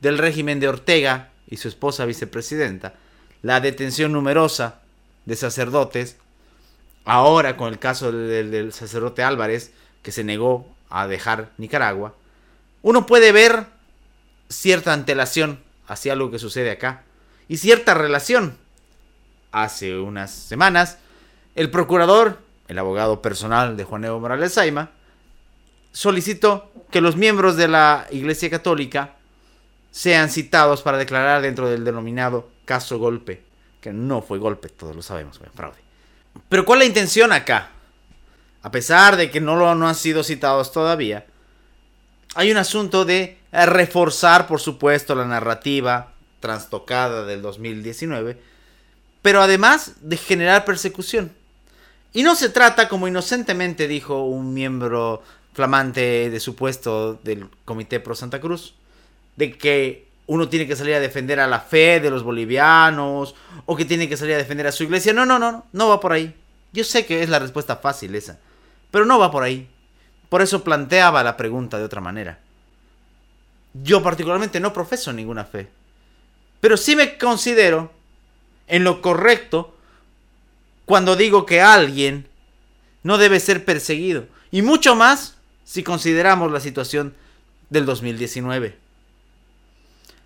del 0.00 0.18
régimen 0.18 0.58
de 0.58 0.68
Ortega 0.68 1.30
y 1.48 1.56
su 1.56 1.68
esposa 1.68 2.04
vicepresidenta, 2.04 2.94
la 3.44 3.60
detención 3.60 4.10
numerosa 4.10 4.80
de 5.26 5.36
sacerdotes, 5.36 6.16
ahora 7.04 7.58
con 7.58 7.70
el 7.70 7.78
caso 7.78 8.10
del, 8.10 8.72
sacerdote 8.72 9.22
Álvarez, 9.22 9.70
que 10.02 10.12
se 10.12 10.24
negó 10.24 10.66
a 10.88 11.06
dejar 11.06 11.50
Nicaragua, 11.58 12.14
uno 12.80 13.04
puede 13.04 13.32
ver 13.32 13.66
cierta 14.48 14.94
antelación 14.94 15.60
hacia 15.86 16.16
lo 16.16 16.30
que 16.30 16.38
sucede 16.38 16.70
acá 16.70 17.02
y 17.46 17.58
cierta 17.58 17.92
relación. 17.92 18.56
Hace 19.52 19.98
unas 19.98 20.30
semanas, 20.32 20.96
el 21.54 21.70
procurador, 21.70 22.38
el 22.66 22.78
abogado 22.78 23.20
personal 23.20 23.76
de 23.76 23.84
Juan 23.84 24.06
Evo 24.06 24.20
Morales 24.20 24.54
Saima, 24.54 24.90
solicitó 25.92 26.72
que 26.90 27.02
los 27.02 27.16
miembros 27.16 27.56
de 27.56 27.68
la 27.68 28.06
Iglesia 28.10 28.48
Católica 28.48 29.16
sean 29.90 30.30
citados 30.30 30.80
para 30.80 30.96
declarar 30.96 31.42
dentro 31.42 31.68
del 31.68 31.84
denominado 31.84 32.53
caso 32.64 32.98
golpe, 32.98 33.42
que 33.80 33.92
no 33.92 34.22
fue 34.22 34.38
golpe, 34.38 34.68
todos 34.68 34.94
lo 34.94 35.02
sabemos, 35.02 35.38
fue 35.38 35.48
fraude. 35.54 35.78
Pero 36.48 36.64
¿cuál 36.64 36.80
es 36.80 36.86
la 36.86 36.88
intención 36.88 37.32
acá? 37.32 37.70
A 38.62 38.70
pesar 38.70 39.16
de 39.16 39.30
que 39.30 39.40
no, 39.40 39.56
lo, 39.56 39.74
no 39.74 39.88
han 39.88 39.94
sido 39.94 40.24
citados 40.24 40.72
todavía, 40.72 41.26
hay 42.34 42.50
un 42.50 42.56
asunto 42.56 43.04
de 43.04 43.38
reforzar, 43.52 44.46
por 44.46 44.60
supuesto, 44.60 45.14
la 45.14 45.24
narrativa 45.24 46.12
trastocada 46.40 47.24
del 47.24 47.42
2019, 47.42 48.38
pero 49.22 49.40
además 49.40 49.92
de 50.00 50.16
generar 50.16 50.64
persecución. 50.64 51.32
Y 52.12 52.22
no 52.22 52.34
se 52.34 52.48
trata, 52.48 52.88
como 52.88 53.08
inocentemente 53.08 53.88
dijo 53.88 54.24
un 54.24 54.52
miembro 54.54 55.22
flamante 55.52 56.30
de 56.30 56.40
su 56.40 56.54
puesto 56.54 57.14
del 57.22 57.48
Comité 57.64 58.00
Pro 58.00 58.14
Santa 58.14 58.40
Cruz, 58.40 58.74
de 59.36 59.56
que 59.56 60.08
uno 60.26 60.48
tiene 60.48 60.66
que 60.66 60.76
salir 60.76 60.94
a 60.94 61.00
defender 61.00 61.40
a 61.40 61.46
la 61.46 61.60
fe 61.60 62.00
de 62.00 62.10
los 62.10 62.22
bolivianos 62.22 63.34
o 63.66 63.76
que 63.76 63.84
tiene 63.84 64.08
que 64.08 64.16
salir 64.16 64.34
a 64.34 64.38
defender 64.38 64.66
a 64.66 64.72
su 64.72 64.84
iglesia. 64.84 65.12
No, 65.12 65.26
no, 65.26 65.38
no, 65.38 65.66
no 65.72 65.88
va 65.88 66.00
por 66.00 66.12
ahí. 66.12 66.34
Yo 66.72 66.84
sé 66.84 67.06
que 67.06 67.22
es 67.22 67.28
la 67.28 67.38
respuesta 67.38 67.76
fácil 67.76 68.14
esa, 68.14 68.38
pero 68.90 69.04
no 69.04 69.18
va 69.18 69.30
por 69.30 69.42
ahí. 69.42 69.68
Por 70.28 70.42
eso 70.42 70.64
planteaba 70.64 71.22
la 71.22 71.36
pregunta 71.36 71.78
de 71.78 71.84
otra 71.84 72.00
manera. 72.00 72.38
Yo 73.74 74.02
particularmente 74.02 74.60
no 74.60 74.72
profeso 74.72 75.12
ninguna 75.12 75.44
fe, 75.44 75.68
pero 76.60 76.76
sí 76.76 76.96
me 76.96 77.18
considero 77.18 77.92
en 78.66 78.84
lo 78.84 79.02
correcto 79.02 79.76
cuando 80.86 81.16
digo 81.16 81.44
que 81.44 81.60
alguien 81.60 82.28
no 83.02 83.18
debe 83.18 83.40
ser 83.40 83.64
perseguido. 83.64 84.26
Y 84.50 84.62
mucho 84.62 84.94
más 84.94 85.36
si 85.64 85.82
consideramos 85.82 86.52
la 86.52 86.60
situación 86.60 87.14
del 87.70 87.86
2019. 87.86 88.83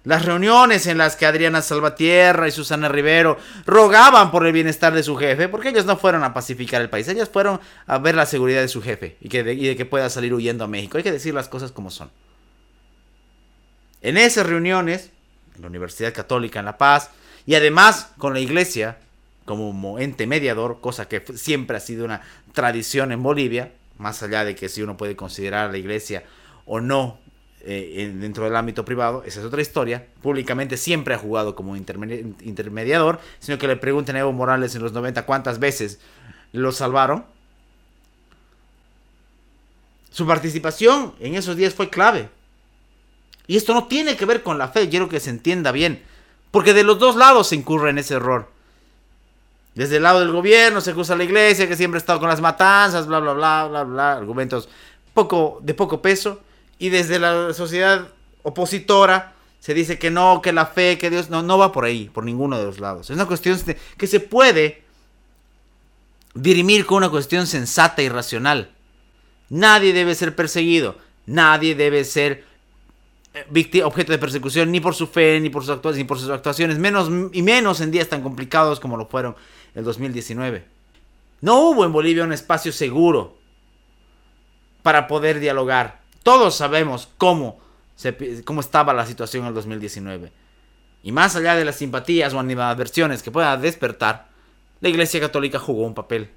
Las 0.04 0.24
reuniones 0.24 0.86
en 0.86 0.96
las 0.96 1.16
que 1.16 1.26
Adriana 1.26 1.60
Salvatierra 1.60 2.48
y 2.48 2.52
Susana 2.52 2.88
Rivero 2.88 3.36
rogaban 3.66 4.30
por 4.30 4.46
el 4.46 4.52
bienestar 4.52 4.94
de 4.94 5.02
su 5.02 5.16
jefe, 5.16 5.48
porque 5.48 5.70
ellos 5.70 5.86
no 5.86 5.96
fueron 5.96 6.24
a 6.24 6.32
pacificar 6.32 6.80
el 6.80 6.88
país, 6.88 7.08
ellas 7.08 7.28
fueron 7.28 7.60
a 7.86 7.98
ver 7.98 8.14
la 8.14 8.24
seguridad 8.24 8.60
de 8.60 8.68
su 8.68 8.80
jefe 8.80 9.16
y, 9.20 9.28
que 9.28 9.40
y 9.40 9.66
de 9.66 9.76
que 9.76 9.84
pueda 9.84 10.08
salir 10.08 10.32
huyendo 10.32 10.64
a 10.64 10.68
México. 10.68 10.96
Hay 10.96 11.04
que 11.04 11.12
decir 11.12 11.34
las 11.34 11.48
cosas 11.48 11.72
como 11.72 11.90
son. 11.90 12.10
En 14.00 14.16
esas 14.16 14.46
reuniones, 14.46 15.10
en 15.56 15.62
la 15.62 15.68
Universidad 15.68 16.14
Católica 16.14 16.60
en 16.60 16.64
La 16.64 16.78
Paz, 16.78 17.10
y 17.44 17.56
además 17.56 18.12
con 18.18 18.32
la 18.34 18.40
iglesia, 18.40 18.98
como 19.44 19.98
ente 19.98 20.26
mediador, 20.26 20.80
cosa 20.80 21.08
que 21.08 21.24
siempre 21.34 21.76
ha 21.76 21.80
sido 21.80 22.04
una 22.04 22.22
tradición 22.52 23.10
en 23.10 23.22
Bolivia, 23.22 23.72
más 23.98 24.22
allá 24.22 24.44
de 24.44 24.54
que 24.54 24.68
si 24.68 24.82
uno 24.82 24.96
puede 24.96 25.16
considerar 25.16 25.68
a 25.68 25.72
la 25.72 25.78
iglesia 25.78 26.24
o 26.64 26.80
no 26.80 27.18
eh, 27.60 28.12
dentro 28.14 28.44
del 28.44 28.56
ámbito 28.56 28.84
privado, 28.84 29.22
esa 29.26 29.40
es 29.40 29.46
otra 29.46 29.60
historia. 29.60 30.06
Públicamente 30.22 30.76
siempre 30.76 31.14
ha 31.14 31.18
jugado 31.18 31.54
como 31.54 31.76
intermediador, 31.76 33.20
sino 33.40 33.58
que 33.58 33.66
le 33.66 33.76
pregunten 33.76 34.16
a 34.16 34.20
Evo 34.20 34.32
Morales 34.32 34.74
en 34.74 34.82
los 34.82 34.92
90 34.92 35.26
cuántas 35.26 35.58
veces 35.58 35.98
lo 36.52 36.72
salvaron. 36.72 37.24
Su 40.10 40.26
participación 40.26 41.14
en 41.20 41.34
esos 41.34 41.56
días 41.56 41.74
fue 41.74 41.90
clave. 41.90 42.28
Y 43.46 43.56
esto 43.56 43.74
no 43.74 43.86
tiene 43.86 44.16
que 44.16 44.26
ver 44.26 44.42
con 44.42 44.58
la 44.58 44.68
fe, 44.68 44.88
quiero 44.88 45.08
que 45.08 45.20
se 45.20 45.30
entienda 45.30 45.72
bien. 45.72 46.02
Porque 46.50 46.74
de 46.74 46.84
los 46.84 46.98
dos 46.98 47.16
lados 47.16 47.48
se 47.48 47.56
incurre 47.56 47.90
en 47.90 47.98
ese 47.98 48.14
error. 48.14 48.50
Desde 49.74 49.96
el 49.96 50.02
lado 50.02 50.20
del 50.20 50.32
gobierno 50.32 50.80
se 50.80 50.90
acusa 50.90 51.14
a 51.14 51.16
la 51.16 51.24
iglesia 51.24 51.68
que 51.68 51.76
siempre 51.76 51.98
ha 51.98 52.00
estado 52.00 52.18
con 52.18 52.28
las 52.28 52.40
matanzas, 52.40 53.06
bla, 53.06 53.20
bla, 53.20 53.32
bla, 53.32 53.66
bla, 53.68 53.84
bla, 53.84 54.12
argumentos 54.12 54.68
poco, 55.14 55.60
de 55.62 55.74
poco 55.74 56.02
peso. 56.02 56.40
Y 56.78 56.90
desde 56.90 57.18
la 57.18 57.52
sociedad 57.54 58.08
opositora 58.42 59.34
se 59.60 59.74
dice 59.74 59.98
que 59.98 60.10
no, 60.10 60.40
que 60.42 60.52
la 60.52 60.66
fe, 60.66 60.98
que 60.98 61.10
Dios, 61.10 61.30
no, 61.30 61.42
no 61.42 61.58
va 61.58 61.72
por 61.72 61.84
ahí, 61.84 62.08
por 62.08 62.24
ninguno 62.24 62.58
de 62.58 62.64
los 62.64 62.78
lados. 62.78 63.10
Es 63.10 63.16
una 63.16 63.26
cuestión 63.26 63.58
que 63.96 64.06
se 64.06 64.20
puede 64.20 64.82
dirimir 66.34 66.86
con 66.86 66.98
una 66.98 67.10
cuestión 67.10 67.46
sensata 67.46 68.02
y 68.02 68.08
racional. 68.08 68.70
Nadie 69.50 69.92
debe 69.92 70.14
ser 70.14 70.36
perseguido, 70.36 70.96
nadie 71.26 71.74
debe 71.74 72.04
ser 72.04 72.44
eh, 73.34 73.82
objeto 73.82 74.12
de 74.12 74.18
persecución 74.18 74.70
ni 74.70 74.80
por 74.80 74.94
su 74.94 75.06
fe, 75.06 75.40
ni 75.40 75.50
por 75.50 75.62
sus 75.62 75.70
actuaciones, 75.70 75.98
ni 75.98 76.08
por 76.08 76.18
sus 76.18 76.30
actuaciones, 76.30 76.78
menos 76.78 77.08
y 77.32 77.42
menos 77.42 77.80
en 77.80 77.90
días 77.90 78.08
tan 78.08 78.22
complicados 78.22 78.78
como 78.80 78.96
lo 78.96 79.06
fueron 79.06 79.36
el 79.74 79.84
2019. 79.84 80.64
No 81.40 81.60
hubo 81.60 81.84
en 81.84 81.92
Bolivia 81.92 82.24
un 82.24 82.32
espacio 82.32 82.72
seguro 82.72 83.36
para 84.82 85.06
poder 85.06 85.40
dialogar. 85.40 86.00
Todos 86.28 86.56
sabemos 86.56 87.08
cómo, 87.16 87.58
cómo 88.44 88.60
estaba 88.60 88.92
la 88.92 89.06
situación 89.06 89.44
en 89.44 89.48
el 89.48 89.54
2019. 89.54 90.30
Y 91.02 91.10
más 91.10 91.34
allá 91.36 91.56
de 91.56 91.64
las 91.64 91.76
simpatías 91.76 92.34
o 92.34 92.38
animadversiones 92.38 93.22
que 93.22 93.30
pueda 93.30 93.56
despertar, 93.56 94.28
la 94.82 94.90
Iglesia 94.90 95.20
Católica 95.20 95.58
jugó 95.58 95.86
un 95.86 95.94
papel 95.94 96.28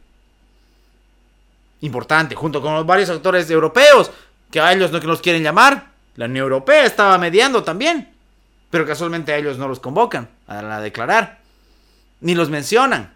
importante, 1.81 2.35
junto 2.35 2.61
con 2.61 2.73
los 2.73 2.85
varios 2.85 3.09
actores 3.09 3.51
europeos, 3.51 4.11
que 4.49 4.61
a 4.61 4.71
ellos 4.71 4.93
no 4.93 5.01
que 5.01 5.07
los 5.07 5.19
quieren 5.19 5.43
llamar. 5.43 5.91
La 6.15 6.23
Unión 6.23 6.43
Europea 6.43 6.85
estaba 6.85 7.17
mediando 7.17 7.61
también, 7.61 8.13
pero 8.69 8.85
casualmente 8.85 9.33
a 9.33 9.37
ellos 9.39 9.57
no 9.57 9.67
los 9.67 9.81
convocan 9.81 10.29
a 10.47 10.79
declarar, 10.79 11.41
ni 12.21 12.33
los 12.33 12.49
mencionan. 12.49 13.13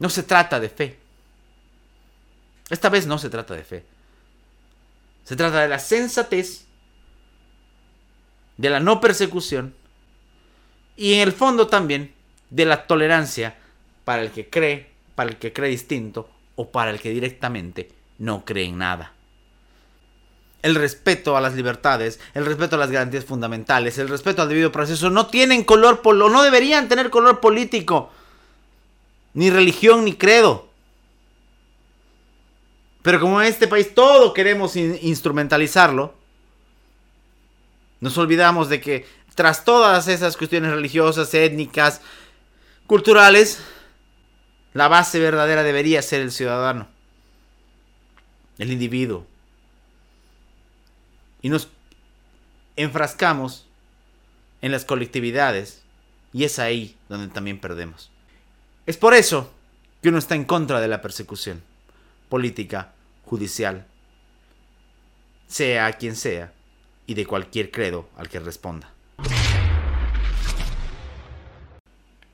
No 0.00 0.08
se 0.08 0.24
trata 0.24 0.58
de 0.58 0.70
fe. 0.70 1.05
Esta 2.70 2.88
vez 2.88 3.06
no 3.06 3.18
se 3.18 3.30
trata 3.30 3.54
de 3.54 3.64
fe. 3.64 3.84
Se 5.24 5.36
trata 5.36 5.60
de 5.60 5.68
la 5.68 5.78
sensatez, 5.78 6.66
de 8.56 8.70
la 8.70 8.80
no 8.80 9.00
persecución 9.00 9.74
y 10.96 11.14
en 11.14 11.20
el 11.20 11.32
fondo 11.32 11.66
también 11.66 12.14
de 12.50 12.64
la 12.64 12.86
tolerancia 12.86 13.56
para 14.04 14.22
el 14.22 14.30
que 14.30 14.48
cree, 14.48 14.90
para 15.14 15.30
el 15.30 15.36
que 15.36 15.52
cree 15.52 15.70
distinto 15.70 16.30
o 16.54 16.70
para 16.70 16.90
el 16.90 17.00
que 17.00 17.10
directamente 17.10 17.90
no 18.18 18.44
cree 18.44 18.66
en 18.66 18.78
nada. 18.78 19.12
El 20.62 20.74
respeto 20.74 21.36
a 21.36 21.40
las 21.40 21.54
libertades, 21.54 22.18
el 22.34 22.46
respeto 22.46 22.76
a 22.76 22.78
las 22.78 22.90
garantías 22.90 23.24
fundamentales, 23.24 23.98
el 23.98 24.08
respeto 24.08 24.42
al 24.42 24.48
debido 24.48 24.72
proceso 24.72 25.10
no 25.10 25.26
tienen 25.26 25.64
color, 25.64 26.00
no 26.14 26.42
deberían 26.42 26.88
tener 26.88 27.10
color 27.10 27.40
político 27.40 28.10
ni 29.34 29.50
religión, 29.50 30.04
ni 30.04 30.14
credo. 30.14 30.70
Pero 33.06 33.20
como 33.20 33.40
en 33.40 33.46
este 33.46 33.68
país 33.68 33.94
todo 33.94 34.34
queremos 34.34 34.74
instrumentalizarlo, 34.74 36.12
nos 38.00 38.18
olvidamos 38.18 38.68
de 38.68 38.80
que 38.80 39.06
tras 39.36 39.64
todas 39.64 40.08
esas 40.08 40.36
cuestiones 40.36 40.72
religiosas, 40.72 41.32
étnicas, 41.32 42.00
culturales, 42.88 43.60
la 44.74 44.88
base 44.88 45.20
verdadera 45.20 45.62
debería 45.62 46.02
ser 46.02 46.20
el 46.20 46.32
ciudadano, 46.32 46.88
el 48.58 48.72
individuo. 48.72 49.24
Y 51.42 51.48
nos 51.48 51.68
enfrascamos 52.74 53.68
en 54.62 54.72
las 54.72 54.84
colectividades 54.84 55.84
y 56.32 56.42
es 56.42 56.58
ahí 56.58 56.96
donde 57.08 57.32
también 57.32 57.60
perdemos. 57.60 58.10
Es 58.84 58.96
por 58.96 59.14
eso 59.14 59.52
que 60.02 60.08
uno 60.08 60.18
está 60.18 60.34
en 60.34 60.44
contra 60.44 60.80
de 60.80 60.88
la 60.88 61.02
persecución 61.02 61.62
política, 62.28 62.94
judicial, 63.26 63.86
sea 65.46 65.92
quien 65.92 66.16
sea, 66.16 66.52
y 67.06 67.14
de 67.14 67.26
cualquier 67.26 67.70
credo 67.70 68.08
al 68.16 68.28
que 68.28 68.40
responda. 68.40 68.90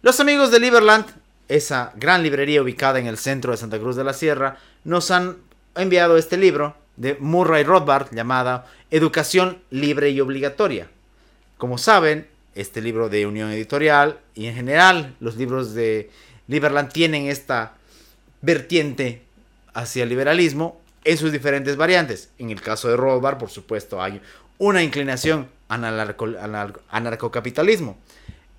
Los 0.02 0.18
amigos 0.20 0.50
de 0.50 0.60
Liberland, 0.60 1.06
esa 1.48 1.92
gran 1.96 2.22
librería 2.22 2.62
ubicada 2.62 2.98
en 2.98 3.06
el 3.06 3.18
centro 3.18 3.52
de 3.52 3.58
Santa 3.58 3.78
Cruz 3.78 3.96
de 3.96 4.04
la 4.04 4.12
Sierra, 4.14 4.58
nos 4.84 5.10
han 5.10 5.36
enviado 5.76 6.16
este 6.16 6.36
libro 6.36 6.74
de 6.96 7.16
Murray 7.20 7.64
Rothbard 7.64 8.12
llamada 8.12 8.66
Educación 8.90 9.58
Libre 9.70 10.10
y 10.10 10.20
Obligatoria. 10.20 10.88
Como 11.56 11.78
saben, 11.78 12.26
este 12.54 12.80
libro 12.82 13.08
de 13.08 13.26
Unión 13.26 13.50
Editorial 13.50 14.18
y 14.34 14.46
en 14.46 14.54
general 14.54 15.14
los 15.20 15.36
libros 15.36 15.74
de 15.74 16.10
Liberland 16.48 16.92
tienen 16.92 17.26
esta 17.26 17.74
vertiente 18.42 19.22
hacia 19.72 20.02
el 20.02 20.08
liberalismo 20.08 20.81
en 21.04 21.18
sus 21.18 21.32
diferentes 21.32 21.76
variantes. 21.76 22.30
En 22.38 22.50
el 22.50 22.60
caso 22.60 22.88
de 22.88 22.96
Rothbard, 22.96 23.38
por 23.38 23.50
supuesto, 23.50 24.02
hay 24.02 24.20
una 24.58 24.82
inclinación 24.82 25.48
al 25.68 25.84
anarcocapitalismo. 26.90 27.96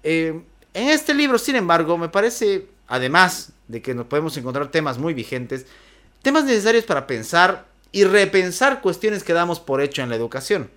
Eh, 0.03 0.41
en 0.73 0.89
este 0.89 1.13
libro, 1.13 1.37
sin 1.37 1.55
embargo, 1.55 1.97
me 1.97 2.09
parece, 2.09 2.65
además 2.87 3.51
de 3.67 3.81
que 3.81 3.93
nos 3.93 4.07
podemos 4.07 4.35
encontrar 4.37 4.69
temas 4.69 4.97
muy 4.97 5.13
vigentes, 5.13 5.65
temas 6.21 6.45
necesarios 6.45 6.83
para 6.83 7.07
pensar 7.07 7.65
y 7.91 8.03
repensar 8.05 8.81
cuestiones 8.81 9.23
que 9.23 9.33
damos 9.33 9.59
por 9.59 9.81
hecho 9.81 10.01
en 10.01 10.09
la 10.09 10.15
educación. 10.15 10.69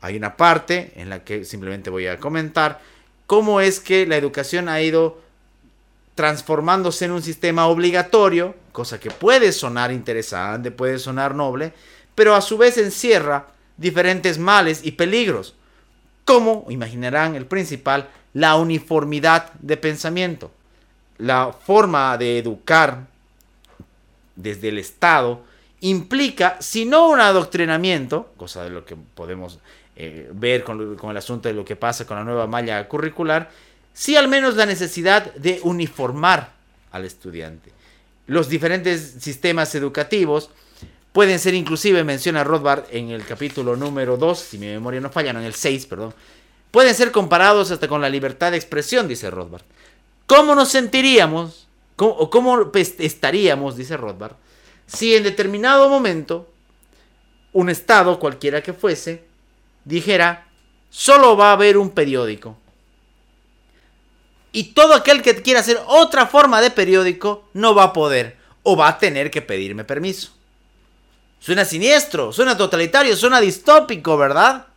Hay 0.00 0.16
una 0.16 0.36
parte 0.36 0.92
en 0.96 1.10
la 1.10 1.24
que 1.24 1.44
simplemente 1.44 1.90
voy 1.90 2.06
a 2.06 2.18
comentar 2.18 2.80
cómo 3.26 3.60
es 3.60 3.80
que 3.80 4.06
la 4.06 4.16
educación 4.16 4.68
ha 4.68 4.80
ido 4.80 5.20
transformándose 6.14 7.06
en 7.06 7.12
un 7.12 7.22
sistema 7.22 7.66
obligatorio, 7.66 8.54
cosa 8.72 9.00
que 9.00 9.10
puede 9.10 9.52
sonar 9.52 9.90
interesante, 9.92 10.70
puede 10.70 10.98
sonar 10.98 11.34
noble, 11.34 11.72
pero 12.14 12.34
a 12.34 12.40
su 12.40 12.56
vez 12.56 12.78
encierra 12.78 13.48
diferentes 13.76 14.38
males 14.38 14.84
y 14.84 14.92
peligros, 14.92 15.54
como, 16.24 16.66
imaginarán, 16.68 17.34
el 17.34 17.46
principal, 17.46 18.08
la 18.32 18.56
uniformidad 18.56 19.52
de 19.54 19.76
pensamiento. 19.76 20.50
La 21.18 21.52
forma 21.52 22.16
de 22.16 22.38
educar 22.38 23.06
desde 24.36 24.68
el 24.68 24.78
Estado 24.78 25.42
implica, 25.80 26.56
si 26.60 26.84
no 26.84 27.08
un 27.08 27.20
adoctrinamiento, 27.20 28.32
cosa 28.36 28.64
de 28.64 28.70
lo 28.70 28.84
que 28.84 28.96
podemos 28.96 29.58
eh, 29.96 30.28
ver 30.32 30.64
con, 30.64 30.96
con, 30.96 31.10
el 31.10 31.16
asunto 31.16 31.48
de 31.48 31.54
lo 31.54 31.64
que 31.64 31.76
pasa 31.76 32.06
con 32.06 32.16
la 32.16 32.24
nueva 32.24 32.46
malla 32.46 32.88
curricular, 32.88 33.50
sí 33.94 34.16
al 34.16 34.28
menos 34.28 34.56
la 34.56 34.66
necesidad 34.66 35.32
de 35.34 35.60
uniformar 35.62 36.52
al 36.90 37.06
estudiante. 37.06 37.72
Los 38.26 38.48
diferentes 38.48 39.14
sistemas 39.20 39.74
educativos 39.74 40.50
pueden 41.12 41.38
ser 41.38 41.54
inclusive, 41.54 42.04
menciona 42.04 42.44
Rothbard 42.44 42.84
en 42.90 43.10
el 43.10 43.24
capítulo 43.24 43.76
número 43.76 44.16
2, 44.16 44.38
si 44.38 44.58
mi 44.58 44.66
memoria 44.66 45.00
no 45.00 45.10
falla, 45.10 45.32
no, 45.32 45.38
en 45.38 45.46
el 45.46 45.54
6, 45.54 45.86
perdón, 45.86 46.12
pueden 46.70 46.94
ser 46.94 47.12
comparados 47.12 47.70
hasta 47.70 47.86
con 47.86 48.00
la 48.00 48.08
libertad 48.08 48.50
de 48.50 48.56
expresión, 48.56 49.06
dice 49.06 49.30
Rothbard. 49.30 49.62
¿Cómo 50.26 50.54
nos 50.54 50.70
sentiríamos, 50.70 51.68
o 51.96 52.30
cómo 52.30 52.72
estaríamos, 52.74 53.76
dice 53.76 53.96
Rothbard, 53.96 54.34
si 54.86 55.14
en 55.14 55.22
determinado 55.22 55.88
momento 55.88 56.50
un 57.52 57.70
Estado, 57.70 58.18
cualquiera 58.18 58.62
que 58.62 58.72
fuese, 58.72 59.24
dijera, 59.84 60.48
solo 60.90 61.36
va 61.36 61.50
a 61.50 61.52
haber 61.52 61.78
un 61.78 61.90
periódico? 61.90 62.56
Y 64.54 64.72
todo 64.72 64.94
aquel 64.94 65.20
que 65.20 65.42
quiera 65.42 65.58
hacer 65.58 65.80
otra 65.88 66.26
forma 66.26 66.60
de 66.60 66.70
periódico 66.70 67.48
no 67.54 67.74
va 67.74 67.82
a 67.82 67.92
poder 67.92 68.36
o 68.62 68.76
va 68.76 68.86
a 68.86 68.98
tener 68.98 69.32
que 69.32 69.42
pedirme 69.42 69.82
permiso. 69.82 70.30
Suena 71.40 71.64
siniestro, 71.64 72.32
suena 72.32 72.56
totalitario, 72.56 73.16
suena 73.16 73.40
distópico, 73.40 74.16
¿verdad? 74.16 74.68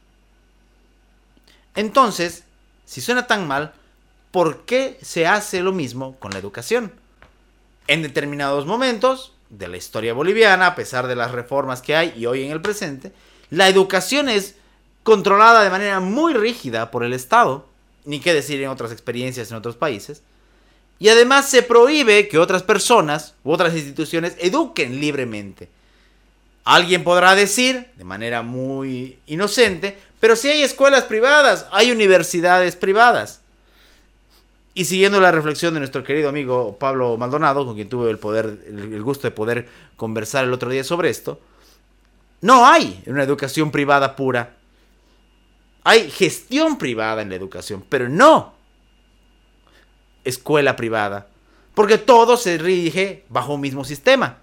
Entonces, 1.76 2.44
si 2.86 3.02
suena 3.02 3.28
tan 3.28 3.48
mal, 3.48 3.72
¿por 4.32 4.66
qué 4.66 4.98
se 5.04 5.28
hace 5.28 5.62
lo 5.62 5.74
mismo 5.74 6.16
con 6.18 6.32
la 6.32 6.40
educación? 6.40 6.92
En 7.86 8.02
determinados 8.02 8.66
momentos 8.66 9.34
de 9.52 9.68
la 9.68 9.78
historia 9.78 10.16
boliviana, 10.16 10.66
a 10.66 10.76
pesar 10.76 11.06
de 11.06 11.16
las 11.16 11.34
reformas 11.34 11.84
que 11.84 11.96
hay 11.96 12.16
y 12.18 12.26
hoy 12.26 12.44
en 12.44 12.52
el 12.52 12.64
presente, 12.64 13.14
la 13.52 13.70
educación 13.70 14.28
es 14.28 14.56
controlada 15.04 15.62
de 15.62 15.70
manera 15.70 16.00
muy 16.00 16.34
rígida 16.34 16.90
por 16.90 17.04
el 17.04 17.14
Estado, 17.14 17.68
ni 18.08 18.20
qué 18.20 18.34
decir 18.34 18.62
en 18.62 18.70
otras 18.70 18.92
experiencias 18.92 19.52
en 19.52 19.58
otros 19.58 19.76
países, 19.76 20.24
y 21.00 21.10
además 21.10 21.48
se 21.48 21.62
prohíbe 21.62 22.28
que 22.28 22.40
otras 22.40 22.64
personas 22.64 23.36
u 23.44 23.52
otras 23.52 23.76
instituciones 23.76 24.36
eduquen 24.40 25.00
libremente. 25.00 25.70
Alguien 26.64 27.04
podrá 27.04 27.36
decir, 27.36 27.88
de 27.96 28.04
manera 28.04 28.42
muy 28.42 29.20
inocente, 29.28 29.98
pero 30.20 30.36
si 30.36 30.50
hay 30.50 30.64
escuelas 30.64 31.04
privadas, 31.04 31.68
hay 31.72 31.92
universidades 31.92 32.76
privadas. 32.76 33.42
Y 34.74 34.86
siguiendo 34.86 35.22
la 35.22 35.32
reflexión 35.32 35.74
de 35.74 35.80
nuestro 35.80 36.04
querido 36.04 36.30
amigo 36.30 36.78
Pablo 36.78 37.18
Maldonado, 37.18 37.66
con 37.66 37.76
quien 37.76 37.90
tuve 37.90 38.10
el 38.10 38.20
poder, 38.20 38.60
el 38.68 39.02
gusto 39.04 39.28
de 39.28 39.32
poder 39.32 39.68
conversar 39.96 40.44
el 40.46 40.54
otro 40.54 40.70
día 40.70 40.84
sobre 40.84 41.10
esto, 41.10 41.40
no 42.42 42.66
hay 42.66 43.02
una 43.08 43.24
educación 43.24 43.72
privada 43.72 44.16
pura. 44.16 44.57
Hay 45.88 46.12
gestión 46.12 46.78
privada 46.78 47.22
en 47.22 47.30
la 47.30 47.36
educación, 47.36 47.84
pero 47.88 48.10
no 48.10 48.54
escuela 50.24 50.76
privada. 50.76 51.28
Porque 51.74 51.98
todo 51.98 52.36
se 52.36 52.58
rige 52.58 53.24
bajo 53.30 53.54
un 53.54 53.62
mismo 53.62 53.86
sistema 53.86 54.40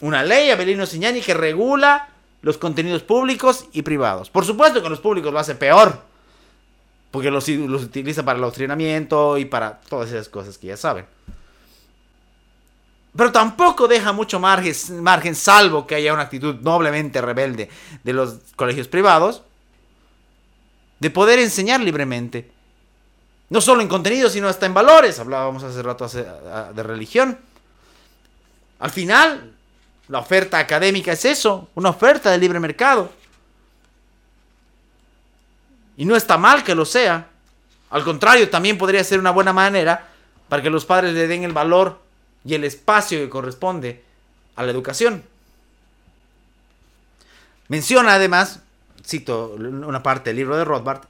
una 0.00 0.22
ley, 0.22 0.50
Abelino 0.50 0.86
Siñani, 0.86 1.20
que 1.20 1.34
regula 1.34 2.08
los 2.42 2.58
contenidos 2.58 3.02
públicos 3.02 3.66
y 3.72 3.82
privados. 3.82 4.30
Por 4.30 4.44
supuesto 4.44 4.82
que 4.82 4.88
los 4.88 5.00
públicos 5.00 5.32
lo 5.32 5.38
hace 5.38 5.54
peor, 5.54 6.00
porque 7.10 7.30
los, 7.30 7.48
los 7.48 7.82
utiliza 7.82 8.24
para 8.24 8.38
el 8.38 8.44
adoctrinamiento 8.44 9.38
y 9.38 9.44
para 9.44 9.80
todas 9.88 10.10
esas 10.10 10.28
cosas 10.28 10.56
que 10.56 10.68
ya 10.68 10.76
saben. 10.76 11.06
Pero 13.16 13.32
tampoco 13.32 13.88
deja 13.88 14.12
mucho 14.12 14.38
margen, 14.38 14.74
margen, 15.02 15.34
salvo 15.34 15.86
que 15.86 15.96
haya 15.96 16.12
una 16.12 16.22
actitud 16.22 16.56
noblemente 16.60 17.20
rebelde 17.20 17.68
de 18.04 18.12
los 18.12 18.36
colegios 18.54 18.86
privados, 18.86 19.42
de 21.00 21.10
poder 21.10 21.38
enseñar 21.38 21.80
libremente. 21.80 22.50
No 23.50 23.60
solo 23.60 23.80
en 23.80 23.88
contenidos, 23.88 24.32
sino 24.32 24.48
hasta 24.48 24.66
en 24.66 24.74
valores. 24.74 25.18
Hablábamos 25.18 25.62
hace 25.62 25.82
rato 25.82 26.06
de 26.08 26.82
religión. 26.82 27.38
Al 28.78 28.90
final, 28.90 29.52
la 30.08 30.18
oferta 30.18 30.58
académica 30.58 31.12
es 31.12 31.24
eso, 31.24 31.68
una 31.74 31.90
oferta 31.90 32.30
de 32.30 32.38
libre 32.38 32.60
mercado. 32.60 33.10
Y 35.96 36.04
no 36.04 36.14
está 36.14 36.38
mal 36.38 36.62
que 36.62 36.74
lo 36.74 36.84
sea. 36.84 37.28
Al 37.90 38.04
contrario, 38.04 38.50
también 38.50 38.78
podría 38.78 39.02
ser 39.02 39.18
una 39.18 39.30
buena 39.30 39.52
manera 39.52 40.08
para 40.48 40.62
que 40.62 40.70
los 40.70 40.84
padres 40.84 41.14
le 41.14 41.26
den 41.26 41.44
el 41.44 41.52
valor 41.52 42.00
y 42.44 42.54
el 42.54 42.64
espacio 42.64 43.18
que 43.18 43.28
corresponde 43.28 44.04
a 44.56 44.62
la 44.62 44.70
educación. 44.70 45.24
Menciona 47.68 48.14
además, 48.14 48.60
cito 49.08 49.56
una 49.58 50.02
parte 50.02 50.30
del 50.30 50.36
libro 50.36 50.56
de 50.56 50.64
Rothbard, 50.64 51.02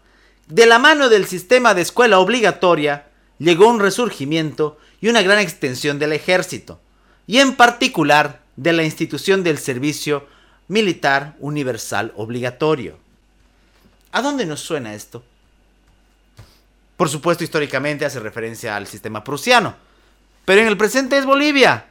de 0.46 0.66
la 0.66 0.78
mano 0.78 1.08
del 1.08 1.26
sistema 1.26 1.74
de 1.74 1.82
escuela 1.82 2.20
obligatoria 2.20 3.08
llegó 3.38 3.68
un 3.68 3.80
resurgimiento 3.80 4.78
y 5.00 5.08
una 5.08 5.22
gran 5.22 5.40
extensión 5.40 5.98
del 5.98 6.12
ejército, 6.12 6.80
y 7.26 7.38
en 7.38 7.56
particular 7.56 8.40
de 8.56 8.72
la 8.72 8.84
institución 8.84 9.42
del 9.42 9.58
servicio 9.58 10.26
militar 10.68 11.36
universal 11.40 12.12
obligatorio. 12.16 12.98
¿A 14.12 14.22
dónde 14.22 14.46
nos 14.46 14.60
suena 14.60 14.94
esto? 14.94 15.22
Por 16.96 17.08
supuesto, 17.08 17.44
históricamente 17.44 18.04
hace 18.04 18.20
referencia 18.20 18.76
al 18.76 18.86
sistema 18.86 19.22
prusiano, 19.22 19.76
pero 20.44 20.60
en 20.62 20.68
el 20.68 20.76
presente 20.76 21.18
es 21.18 21.26
Bolivia. 21.26 21.86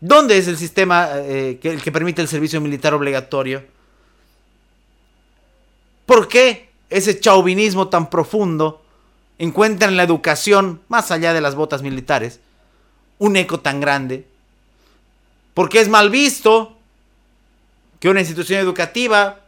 ¿Dónde 0.00 0.38
es 0.38 0.48
el 0.48 0.56
sistema 0.56 1.10
eh, 1.14 1.58
que, 1.60 1.76
que 1.76 1.92
permite 1.92 2.22
el 2.22 2.28
servicio 2.28 2.60
militar 2.60 2.94
obligatorio? 2.94 3.74
¿Por 6.06 6.28
qué 6.28 6.70
ese 6.90 7.18
chauvinismo 7.18 7.88
tan 7.88 8.10
profundo 8.10 8.82
encuentra 9.38 9.88
en 9.88 9.96
la 9.96 10.02
educación, 10.02 10.80
más 10.88 11.10
allá 11.10 11.32
de 11.32 11.40
las 11.40 11.54
botas 11.54 11.82
militares, 11.82 12.40
un 13.18 13.36
eco 13.36 13.60
tan 13.60 13.80
grande. 13.80 14.26
Porque 15.54 15.80
es 15.80 15.88
mal 15.88 16.10
visto 16.10 16.76
que 18.00 18.08
una 18.08 18.20
institución 18.20 18.60
educativa 18.60 19.40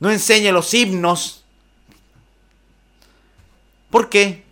no 0.00 0.10
enseñe 0.10 0.52
los 0.52 0.72
himnos. 0.74 1.44
¿Por 3.90 4.08
qué? 4.08 4.42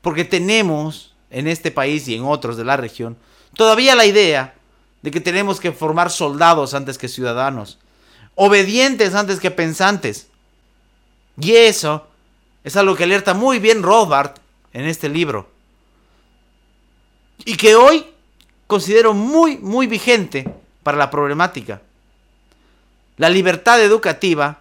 Porque 0.00 0.24
tenemos 0.24 1.14
en 1.30 1.48
este 1.48 1.70
país 1.70 2.08
y 2.08 2.14
en 2.14 2.24
otros 2.24 2.56
de 2.56 2.64
la 2.64 2.76
región 2.76 3.16
todavía 3.54 3.94
la 3.94 4.06
idea 4.06 4.54
de 5.02 5.10
que 5.10 5.20
tenemos 5.20 5.60
que 5.60 5.72
formar 5.72 6.10
soldados 6.10 6.74
antes 6.74 6.96
que 6.96 7.08
ciudadanos, 7.08 7.78
obedientes 8.34 9.14
antes 9.14 9.40
que 9.40 9.50
pensantes. 9.50 10.28
Y 11.40 11.54
eso 11.54 12.06
es 12.62 12.76
algo 12.76 12.94
que 12.94 13.04
alerta 13.04 13.34
muy 13.34 13.58
bien 13.58 13.82
Rothbard 13.82 14.34
en 14.72 14.86
este 14.86 15.08
libro. 15.08 15.48
Y 17.44 17.56
que 17.56 17.74
hoy 17.74 18.06
considero 18.66 19.14
muy, 19.14 19.58
muy 19.58 19.86
vigente 19.86 20.48
para 20.82 20.96
la 20.96 21.10
problemática. 21.10 21.82
La 23.16 23.28
libertad 23.28 23.82
educativa 23.82 24.60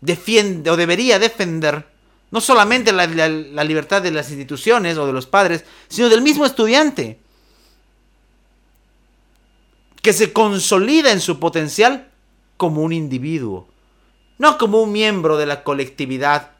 defiende 0.00 0.70
o 0.70 0.76
debería 0.76 1.18
defender 1.18 1.86
no 2.30 2.40
solamente 2.40 2.92
la, 2.92 3.06
la, 3.06 3.64
libertad 3.64 4.02
de 4.02 4.10
las 4.10 4.28
instituciones 4.30 4.98
o 4.98 5.06
de 5.06 5.12
los 5.12 5.26
padres, 5.26 5.64
sino 5.88 6.08
del 6.08 6.22
mismo 6.22 6.44
estudiante, 6.44 7.18
que 10.06 10.14
se 10.14 10.32
consolida 10.32 11.12
en 11.12 11.20
su 11.20 11.38
potencial 11.38 12.08
como 12.56 12.80
un 12.80 12.94
individuo 12.94 13.68
no 14.38 14.58
como 14.58 14.82
un 14.82 14.92
miembro 14.92 15.36
de 15.36 15.46
la 15.46 15.62
colectividad. 15.62 16.50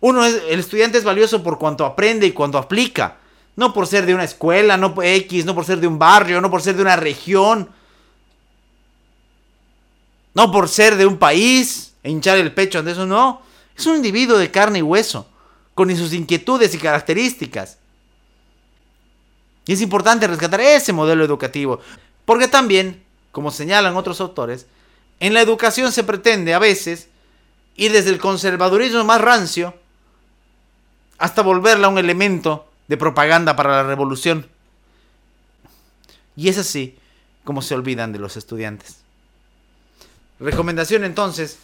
Uno 0.00 0.24
es, 0.24 0.42
el 0.48 0.60
estudiante 0.60 0.98
es 0.98 1.04
valioso 1.04 1.42
por 1.42 1.58
cuanto 1.58 1.84
aprende 1.84 2.26
y 2.26 2.32
cuanto 2.32 2.58
aplica, 2.58 3.18
no 3.54 3.72
por 3.72 3.86
ser 3.86 4.06
de 4.06 4.14
una 4.14 4.24
escuela, 4.24 4.76
no 4.76 4.94
por 4.94 5.04
X, 5.04 5.44
no 5.44 5.54
por 5.54 5.64
ser 5.64 5.80
de 5.80 5.86
un 5.86 5.98
barrio, 5.98 6.40
no 6.40 6.50
por 6.50 6.62
ser 6.62 6.76
de 6.76 6.82
una 6.82 6.96
región, 6.96 7.70
no 10.34 10.52
por 10.52 10.68
ser 10.68 10.96
de 10.96 11.06
un 11.06 11.16
país 11.16 11.94
e 12.02 12.10
hinchar 12.10 12.38
el 12.38 12.52
pecho 12.52 12.78
ante 12.78 12.90
eso, 12.90 13.06
no. 13.06 13.40
Es 13.76 13.86
un 13.86 13.96
individuo 13.96 14.36
de 14.36 14.50
carne 14.50 14.80
y 14.80 14.82
hueso, 14.82 15.26
con 15.74 15.94
sus 15.96 16.12
inquietudes 16.12 16.74
y 16.74 16.78
características. 16.78 17.78
Y 19.66 19.72
es 19.72 19.80
importante 19.80 20.26
rescatar 20.26 20.60
ese 20.60 20.92
modelo 20.92 21.24
educativo, 21.24 21.80
porque 22.24 22.48
también, 22.48 23.02
como 23.32 23.50
señalan 23.50 23.96
otros 23.96 24.20
autores, 24.20 24.66
en 25.20 25.34
la 25.34 25.40
educación 25.40 25.92
se 25.92 26.04
pretende 26.04 26.54
a 26.54 26.58
veces 26.58 27.08
ir 27.74 27.92
desde 27.92 28.10
el 28.10 28.18
conservadurismo 28.18 29.04
más 29.04 29.20
rancio 29.20 29.74
hasta 31.18 31.42
volverla 31.42 31.88
un 31.88 31.98
elemento 31.98 32.68
de 32.88 32.96
propaganda 32.96 33.56
para 33.56 33.70
la 33.70 33.82
revolución. 33.82 34.46
Y 36.36 36.48
es 36.48 36.58
así 36.58 36.96
como 37.44 37.62
se 37.62 37.74
olvidan 37.74 38.12
de 38.12 38.18
los 38.18 38.36
estudiantes. 38.36 38.98
Recomendación 40.38 41.04
entonces, 41.04 41.58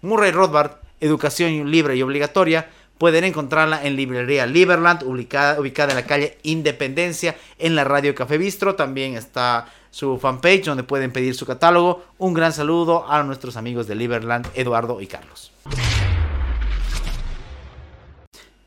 Murray 0.00 0.30
Rothbard, 0.30 0.76
Educación 1.00 1.70
Libre 1.70 1.96
y 1.96 2.02
Obligatoria, 2.02 2.70
pueden 2.98 3.24
encontrarla 3.24 3.84
en 3.84 3.96
librería 3.96 4.46
Liberland, 4.46 5.02
ubicada, 5.02 5.60
ubicada 5.60 5.90
en 5.90 5.96
la 5.96 6.06
calle 6.06 6.38
Independencia, 6.42 7.36
en 7.58 7.74
la 7.74 7.84
radio 7.84 8.14
Café 8.14 8.38
Bistro. 8.38 8.74
También 8.74 9.16
está 9.16 9.66
su 9.90 10.18
fanpage 10.18 10.64
donde 10.64 10.84
pueden 10.84 11.12
pedir 11.12 11.34
su 11.34 11.46
catálogo. 11.46 12.04
Un 12.18 12.34
gran 12.34 12.52
saludo 12.52 13.10
a 13.10 13.22
nuestros 13.22 13.56
amigos 13.56 13.86
de 13.86 13.94
Liberland, 13.94 14.46
Eduardo 14.54 15.00
y 15.00 15.06
Carlos. 15.06 15.52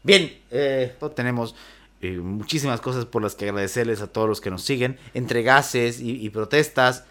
Bien, 0.04 0.38
eh, 0.52 0.96
tenemos 1.16 1.56
eh, 2.02 2.20
muchísimas 2.20 2.80
cosas 2.80 3.06
por 3.06 3.24
las 3.24 3.34
que 3.34 3.50
agradecerles 3.50 4.02
a 4.02 4.08
todos 4.08 4.30
los 4.30 4.40
que 4.40 4.52
nos 4.52 4.62
siguen, 4.62 5.00
entre 5.16 5.42
gases 5.42 6.00
y, 6.00 6.30
protestas, 6.30 7.06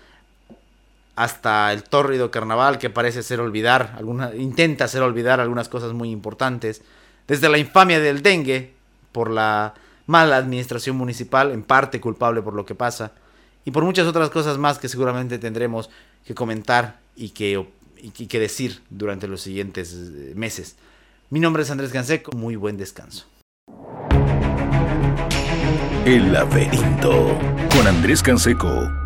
hasta 1.17 1.73
el 1.73 1.83
tórrido 1.83 2.31
carnaval 2.31 2.79
que 2.79 2.91
parece 2.91 3.25
ser 3.25 3.41
olvidar, 3.41 3.95
alguna, 3.97 4.33
intenta 4.37 4.85
hacer 4.85 5.03
olvidar 5.03 5.41
algunas 5.41 5.69
cosas 5.69 5.93
muy 5.93 6.11
importantes, 6.13 6.83
desde 7.27 7.49
la 7.49 7.59
infamia 7.59 8.01
del 8.01 8.23
dengue 8.23 8.73
por 9.13 9.31
la 9.31 9.75
mala 10.07 10.37
administración 10.37 10.97
municipal, 10.97 11.53
en 11.53 11.63
parte 11.63 12.01
culpable 12.01 12.43
por 12.43 12.55
lo 12.55 12.67
que 12.67 12.75
pasa, 12.75 13.13
y 13.65 13.71
por 13.71 13.85
muchas 13.85 14.07
otras 14.07 14.31
cosas 14.31 14.59
más 14.59 14.79
que 14.79 14.89
seguramente 14.89 15.39
tendremos 15.39 15.89
que 16.27 16.35
comentar 16.35 17.01
y 17.17 17.31
que, 17.31 17.67
que 18.29 18.39
decir 18.39 18.83
durante 18.91 19.27
los 19.27 19.41
siguientes 19.41 19.95
eh, 19.95 20.33
meses. 20.35 20.77
Mi 21.31 21.41
nombre 21.41 21.63
es 21.63 21.71
Andrés 21.71 21.91
Canseco, 21.91 22.33
muy 22.33 22.57
buen 22.57 22.77
descanso. 22.77 23.27
El 26.05 26.35
laberinto 26.35 27.39
con 27.71 27.87
Andrés 27.87 28.23
Canseco 28.23 29.04